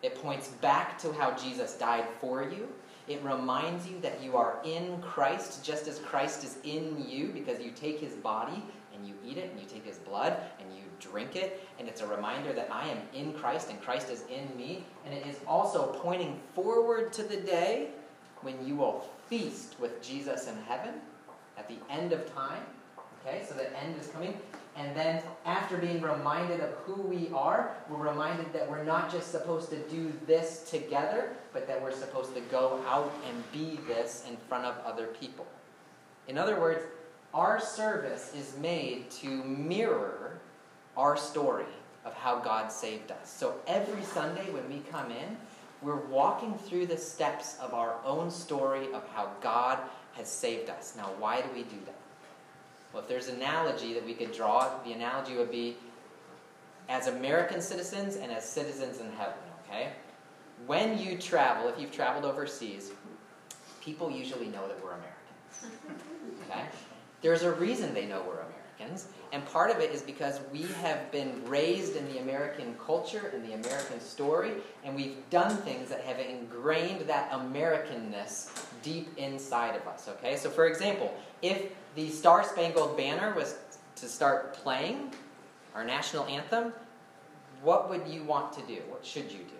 It 0.00 0.14
points 0.22 0.48
back 0.62 0.98
to 1.00 1.12
how 1.12 1.32
Jesus 1.32 1.74
died 1.74 2.06
for 2.18 2.44
you. 2.44 2.66
It 3.08 3.22
reminds 3.22 3.86
you 3.86 4.00
that 4.00 4.22
you 4.22 4.38
are 4.38 4.56
in 4.64 4.98
Christ 5.02 5.62
just 5.62 5.88
as 5.88 5.98
Christ 5.98 6.44
is 6.44 6.56
in 6.64 7.04
you 7.06 7.28
because 7.28 7.60
you 7.60 7.72
take 7.72 8.00
his 8.00 8.14
body 8.14 8.64
and 8.94 9.06
you 9.06 9.14
eat 9.22 9.36
it 9.36 9.50
and 9.50 9.60
you 9.60 9.66
take 9.66 9.84
his 9.84 9.98
blood 9.98 10.38
drink 11.02 11.36
it. 11.36 11.66
And 11.78 11.88
it's 11.88 12.00
a 12.00 12.06
reminder 12.06 12.52
that 12.52 12.68
I 12.70 12.88
am 12.88 12.98
in 13.12 13.32
Christ 13.32 13.70
and 13.70 13.80
Christ 13.82 14.10
is 14.10 14.24
in 14.30 14.56
me. 14.56 14.84
And 15.04 15.14
it 15.14 15.26
is 15.26 15.36
also 15.46 15.98
pointing 16.02 16.38
forward 16.54 17.12
to 17.14 17.22
the 17.22 17.36
day 17.36 17.88
when 18.42 18.66
you 18.66 18.76
will 18.76 19.08
feast 19.28 19.76
with 19.80 20.02
Jesus 20.02 20.48
in 20.48 20.56
heaven 20.68 20.94
at 21.58 21.68
the 21.68 21.76
end 21.90 22.12
of 22.12 22.32
time. 22.34 22.62
Okay, 23.24 23.44
so 23.48 23.54
the 23.54 23.76
end 23.80 23.94
is 24.00 24.08
coming. 24.08 24.36
And 24.74 24.96
then, 24.96 25.22
after 25.44 25.76
being 25.76 26.00
reminded 26.00 26.60
of 26.60 26.70
who 26.84 27.02
we 27.02 27.28
are, 27.34 27.76
we're 27.90 28.08
reminded 28.08 28.52
that 28.54 28.68
we're 28.70 28.84
not 28.84 29.12
just 29.12 29.30
supposed 29.30 29.68
to 29.68 29.76
do 29.90 30.12
this 30.26 30.68
together, 30.70 31.36
but 31.52 31.66
that 31.66 31.80
we're 31.80 31.92
supposed 31.92 32.34
to 32.34 32.40
go 32.42 32.82
out 32.88 33.12
and 33.28 33.52
be 33.52 33.78
this 33.86 34.24
in 34.26 34.36
front 34.48 34.64
of 34.64 34.74
other 34.86 35.08
people. 35.08 35.46
In 36.26 36.38
other 36.38 36.58
words, 36.58 36.84
our 37.34 37.60
service 37.60 38.32
is 38.34 38.56
made 38.58 39.10
to 39.10 39.28
mirror 39.44 40.21
our 40.96 41.16
story 41.16 41.64
of 42.04 42.14
how 42.14 42.38
God 42.38 42.70
saved 42.70 43.10
us. 43.12 43.30
So 43.30 43.54
every 43.66 44.02
Sunday 44.02 44.50
when 44.50 44.68
we 44.68 44.80
come 44.90 45.10
in, 45.10 45.36
we're 45.82 45.96
walking 45.96 46.54
through 46.54 46.86
the 46.86 46.96
steps 46.96 47.58
of 47.60 47.74
our 47.74 47.96
own 48.04 48.30
story 48.30 48.92
of 48.92 49.06
how 49.14 49.30
God 49.40 49.78
has 50.12 50.28
saved 50.28 50.70
us. 50.70 50.94
Now, 50.96 51.10
why 51.18 51.40
do 51.40 51.48
we 51.54 51.62
do 51.62 51.76
that? 51.86 51.94
Well, 52.92 53.02
if 53.02 53.08
there's 53.08 53.28
an 53.28 53.36
analogy 53.36 53.94
that 53.94 54.04
we 54.04 54.14
could 54.14 54.32
draw, 54.32 54.70
the 54.84 54.92
analogy 54.92 55.36
would 55.36 55.50
be 55.50 55.76
as 56.88 57.06
American 57.06 57.60
citizens 57.60 58.16
and 58.16 58.30
as 58.30 58.44
citizens 58.48 59.00
in 59.00 59.10
heaven, 59.12 59.34
okay? 59.66 59.92
When 60.66 60.98
you 60.98 61.16
travel, 61.16 61.68
if 61.68 61.80
you've 61.80 61.90
traveled 61.90 62.24
overseas, 62.24 62.92
people 63.80 64.10
usually 64.10 64.46
know 64.46 64.68
that 64.68 64.82
we're 64.82 64.90
Americans. 64.90 65.18
Okay? 66.50 66.64
There's 67.22 67.42
a 67.42 67.52
reason 67.52 67.94
they 67.94 68.04
know 68.06 68.22
we're 68.26 68.34
Americans, 68.34 68.51
and 69.32 69.44
part 69.46 69.70
of 69.70 69.78
it 69.78 69.90
is 69.90 70.02
because 70.02 70.40
we 70.52 70.62
have 70.82 71.10
been 71.10 71.42
raised 71.46 71.96
in 71.96 72.06
the 72.12 72.18
American 72.18 72.74
culture, 72.84 73.32
in 73.34 73.42
the 73.42 73.54
American 73.54 73.98
story, 74.00 74.52
and 74.84 74.94
we've 74.94 75.16
done 75.30 75.56
things 75.58 75.88
that 75.88 76.02
have 76.02 76.18
ingrained 76.18 77.08
that 77.08 77.30
Americanness 77.30 78.64
deep 78.82 79.08
inside 79.16 79.74
of 79.74 79.86
us, 79.86 80.08
okay? 80.08 80.36
So, 80.36 80.50
for 80.50 80.66
example, 80.66 81.14
if 81.40 81.72
the 81.94 82.10
Star 82.10 82.44
Spangled 82.44 82.96
Banner 82.96 83.34
was 83.34 83.56
to 83.96 84.08
start 84.08 84.54
playing, 84.54 85.12
our 85.74 85.84
national 85.84 86.26
anthem, 86.26 86.72
what 87.62 87.88
would 87.88 88.06
you 88.06 88.24
want 88.24 88.52
to 88.54 88.60
do? 88.62 88.82
What 88.88 89.04
should 89.04 89.30
you 89.30 89.38
do? 89.38 89.54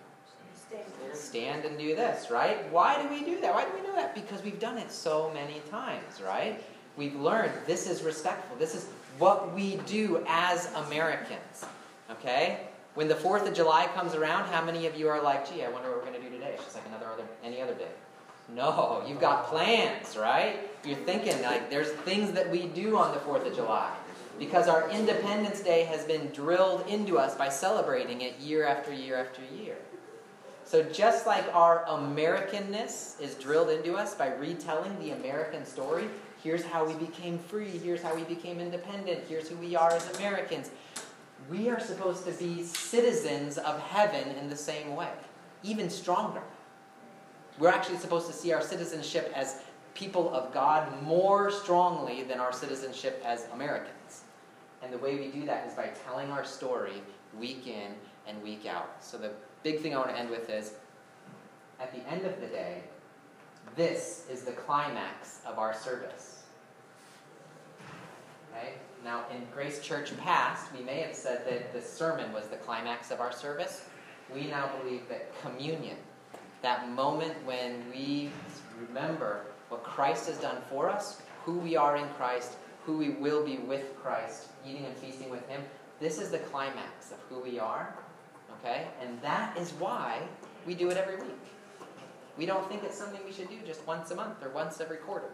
Stand 1.13 1.65
and 1.65 1.79
do 1.79 1.95
this, 1.95 2.31
right? 2.31 2.71
Why 2.73 3.01
do 3.03 3.09
we 3.09 3.25
do 3.25 3.41
that? 3.41 3.55
Why 3.55 3.65
do 3.65 3.71
we 3.75 3.87
know 3.87 3.95
that? 3.95 4.15
Because 4.15 4.43
we've 4.43 4.59
done 4.59 4.79
it 4.79 4.91
so 4.91 5.31
many 5.33 5.61
times, 5.71 6.21
right? 6.25 6.63
We've 6.97 7.15
learned 7.15 7.53
this 7.67 7.89
is 7.89 8.03
respectful. 8.03 8.57
This 8.57 8.75
is 8.75 8.89
what 9.18 9.55
we 9.55 9.77
do 9.87 10.25
as 10.27 10.72
Americans, 10.75 11.64
okay? 12.11 12.66
When 12.94 13.09
the 13.09 13.14
4th 13.14 13.46
of 13.48 13.55
July 13.55 13.87
comes 13.94 14.14
around, 14.14 14.48
how 14.51 14.64
many 14.64 14.87
of 14.87 14.96
you 14.96 15.09
are 15.09 15.22
like, 15.22 15.51
gee, 15.51 15.64
I 15.64 15.68
wonder 15.68 15.88
what 15.88 15.98
we're 15.98 16.11
going 16.11 16.20
to 16.20 16.29
do 16.29 16.31
today? 16.31 16.53
It's 16.55 16.64
just 16.64 16.77
like 16.77 16.87
another 16.87 17.07
other, 17.07 17.25
any 17.42 17.61
other 17.61 17.75
day. 17.75 17.88
No, 18.55 19.03
you've 19.07 19.20
got 19.20 19.46
plans, 19.46 20.16
right? 20.16 20.59
You're 20.85 20.96
thinking 20.96 21.40
like 21.42 21.70
there's 21.70 21.90
things 21.90 22.33
that 22.33 22.51
we 22.51 22.66
do 22.66 22.98
on 22.98 23.12
the 23.14 23.20
4th 23.20 23.46
of 23.46 23.55
July 23.55 23.90
because 24.38 24.68
our 24.68 24.90
Independence 24.90 25.61
Day 25.61 25.85
has 25.85 26.05
been 26.05 26.29
drilled 26.29 26.87
into 26.88 27.18
us 27.18 27.35
by 27.35 27.48
celebrating 27.48 28.22
it 28.22 28.38
year 28.40 28.64
after 28.64 28.92
year 28.92 29.16
after 29.16 29.42
year. 29.55 29.77
So, 30.73 30.83
just 30.83 31.27
like 31.27 31.45
our 31.55 31.85
Americanness 31.85 33.21
is 33.21 33.35
drilled 33.35 33.69
into 33.69 33.97
us 33.97 34.15
by 34.15 34.33
retelling 34.37 34.99
the 35.01 35.11
American 35.11 35.67
story, 35.67 36.07
here's 36.43 36.65
how 36.65 36.87
we 36.87 36.95
became 36.95 37.39
free, 37.39 37.69
here's 37.69 38.01
how 38.01 38.15
we 38.15 38.23
became 38.23 38.59
independent, 38.59 39.25
here's 39.29 39.51
who 39.51 39.57
we 39.57 39.77
are 39.77 39.91
as 39.91 40.17
Americans. 40.17 40.71
We 41.51 41.69
are 41.69 41.79
supposed 41.79 42.25
to 42.25 42.33
be 42.33 42.63
citizens 42.63 43.59
of 43.59 43.79
heaven 43.81 44.27
in 44.39 44.49
the 44.49 44.57
same 44.57 44.97
way, 44.97 45.11
even 45.63 45.91
stronger. 45.91 46.41
We're 47.59 47.69
actually 47.69 47.99
supposed 47.99 48.27
to 48.29 48.33
see 48.33 48.55
our 48.55 48.63
citizenship 48.63 49.31
as 49.37 49.61
people 49.93 50.33
of 50.33 50.55
God 50.55 51.03
more 51.03 51.51
strongly 51.51 52.23
than 52.23 52.41
our 52.41 52.51
citizenship 52.51 53.21
as 53.27 53.47
Americans. 53.53 54.23
And 54.83 54.91
the 54.91 54.97
way 54.97 55.17
we 55.17 55.29
do 55.29 55.45
that 55.45 55.67
is 55.67 55.75
by 55.75 55.91
telling 56.07 56.31
our 56.31 56.47
story 56.47 57.03
week 57.39 57.67
in 57.67 57.93
and 58.27 58.43
week 58.43 58.65
out. 58.65 58.97
So, 59.01 59.19
the 59.19 59.33
big 59.62 59.81
thing 59.81 59.94
I 59.94 59.98
want 59.98 60.11
to 60.11 60.18
end 60.18 60.31
with 60.31 60.51
is 60.51 60.75
at 61.81 61.92
the 61.92 62.09
end 62.09 62.25
of 62.25 62.40
the 62.40 62.46
day, 62.46 62.83
this 63.77 64.27
is 64.31 64.42
the 64.42 64.53
climax 64.53 65.40
of 65.46 65.59
our 65.59 65.75
service. 65.75 66.44
Okay? 68.51 68.75
Now, 69.05 69.25
in 69.35 69.46
Grace 69.53 69.81
Church 69.81 70.16
past, 70.18 70.66
we 70.77 70.85
may 70.85 71.01
have 71.01 71.14
said 71.14 71.46
that 71.48 71.72
the 71.72 71.81
sermon 71.81 72.33
was 72.33 72.48
the 72.48 72.57
climax 72.57 73.11
of 73.11 73.20
our 73.20 73.33
service. 73.33 73.85
We 74.33 74.46
now 74.46 74.70
believe 74.79 75.09
that 75.09 75.33
communion 75.40 75.96
that 76.62 76.88
moment 76.90 77.35
when 77.44 77.83
we 77.90 78.31
remember 78.81 79.46
what 79.68 79.83
Christ 79.83 80.29
has 80.29 80.38
done 80.38 80.59
for 80.70 80.88
us, 80.88 81.20
who 81.44 81.59
we 81.59 81.77
are 81.77 81.96
in 81.96 82.09
Christ, 82.11 82.57
who 82.85 82.96
we 82.96 83.11
will 83.11 83.44
be 83.44 83.59
with 83.59 83.96
Christ, 84.01 84.48
eating 84.66 84.87
and 84.87 84.96
feasting 84.96 85.29
with 85.29 85.46
Him. 85.48 85.62
This 86.01 86.20
is 86.20 86.31
the 86.31 86.38
climax 86.38 87.11
of 87.12 87.18
who 87.29 87.40
we 87.40 87.59
are, 87.59 87.94
okay? 88.62 88.87
And 89.01 89.20
that 89.22 89.57
is 89.59 89.72
why 89.72 90.18
we 90.66 90.75
do 90.75 90.88
it 90.90 90.96
every 90.96 91.16
week. 91.16 91.38
We 92.38 92.46
don't 92.46 92.66
think 92.68 92.83
it's 92.85 92.96
something 92.96 93.20
we 93.25 93.33
should 93.33 93.51
do 93.51 93.57
just 93.66 93.87
once 93.87 94.11
a 94.11 94.14
month 94.14 94.42
or 94.42 94.51
once 94.51 94.81
every 94.81 94.96
quarter. 94.96 95.31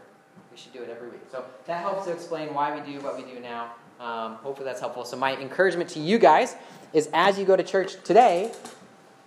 We 0.51 0.57
should 0.57 0.73
do 0.73 0.83
it 0.83 0.91
every 0.91 1.09
week. 1.09 1.21
So 1.31 1.45
that 1.67 1.81
helps 1.83 2.07
to 2.07 2.13
explain 2.13 2.53
why 2.55 2.75
we 2.75 2.93
do 2.93 3.01
what 3.01 3.17
we 3.17 3.31
do 3.31 3.41
now. 3.41 3.73
Um, 4.01 4.35
hopefully 4.37 4.65
that's 4.65 4.81
helpful. 4.81 5.05
So 5.05 5.17
my 5.17 5.37
encouragement 5.37 5.91
to 5.91 6.01
you 6.01 6.19
guys 6.19 6.57
is 6.93 7.09
as 7.13 7.39
you 7.39 7.45
go 7.45 7.57
to 7.57 7.63
church 7.63 8.03
today, 8.03 8.53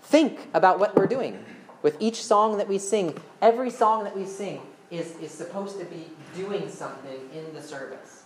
think 0.04 0.48
about 0.54 0.80
what 0.80 0.96
we're 0.96 1.08
doing 1.08 1.44
with 1.82 1.98
each 2.00 2.24
song 2.24 2.58
that 2.58 2.68
we 2.68 2.78
sing, 2.78 3.18
every 3.42 3.70
song 3.70 4.04
that 4.04 4.16
we 4.16 4.26
sing 4.26 4.62
is, 4.90 5.16
is 5.18 5.32
supposed 5.32 5.80
to 5.80 5.86
be 5.86 6.08
doing 6.36 6.70
something 6.70 7.30
in 7.34 7.54
the 7.54 7.62
service. 7.62 8.24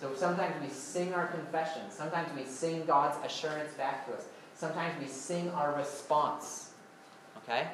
So 0.00 0.14
sometimes 0.14 0.54
we 0.62 0.68
sing 0.68 1.14
our 1.14 1.26
confession. 1.28 1.82
Sometimes 1.90 2.28
we 2.36 2.44
sing 2.44 2.84
God's 2.84 3.16
assurance 3.24 3.72
back 3.74 4.06
to 4.06 4.14
us. 4.14 4.24
Sometimes 4.56 4.98
we 5.00 5.06
sing 5.06 5.50
our 5.50 5.74
response. 5.76 6.70
Okay? 7.42 7.68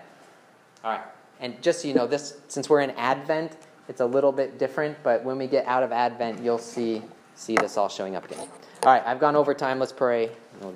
All 0.84 0.92
right. 0.92 1.04
And 1.40 1.60
just 1.62 1.82
so 1.82 1.88
you 1.88 1.94
know, 1.94 2.06
this 2.06 2.38
since 2.48 2.68
we're 2.68 2.80
in 2.80 2.90
Advent, 2.92 3.56
it's 3.88 4.00
a 4.00 4.06
little 4.06 4.32
bit 4.32 4.58
different, 4.58 4.96
but 5.02 5.24
when 5.24 5.38
we 5.38 5.46
get 5.46 5.66
out 5.66 5.82
of 5.82 5.92
Advent, 5.92 6.42
you'll 6.42 6.58
see 6.58 7.02
see 7.34 7.56
this 7.56 7.76
all 7.76 7.88
showing 7.88 8.16
up 8.16 8.24
again. 8.24 8.48
All 8.84 8.92
right, 8.92 9.02
I've 9.06 9.20
gone 9.20 9.36
over 9.36 9.54
time. 9.54 9.78
Let's 9.78 9.92
pray. 9.92 10.30
We'll 10.60 10.74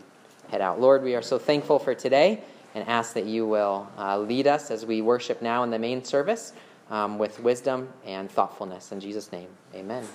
head 0.51 0.61
out. 0.61 0.81
Lord, 0.81 1.03
we 1.03 1.15
are 1.15 1.23
so 1.23 1.39
thankful 1.39 1.79
for 1.79 1.95
today 1.95 2.41
and 2.75 2.89
ask 2.89 3.15
that 3.15 3.25
you 3.25 3.47
will 3.47 3.89
uh, 3.99 4.19
lead 4.19 4.47
us 4.47 4.71
as 4.71 4.85
we 4.87 5.03
worship 5.03 5.43
now 5.43 5.63
in 5.63 5.71
the 5.71 5.79
main 5.79 6.05
service 6.05 6.53
um, 6.91 7.19
with 7.19 7.41
wisdom 7.41 7.89
and 8.05 8.31
thoughtfulness. 8.31 8.93
In 8.93 9.01
Jesus' 9.01 9.33
name, 9.33 9.49
amen. 9.75 10.07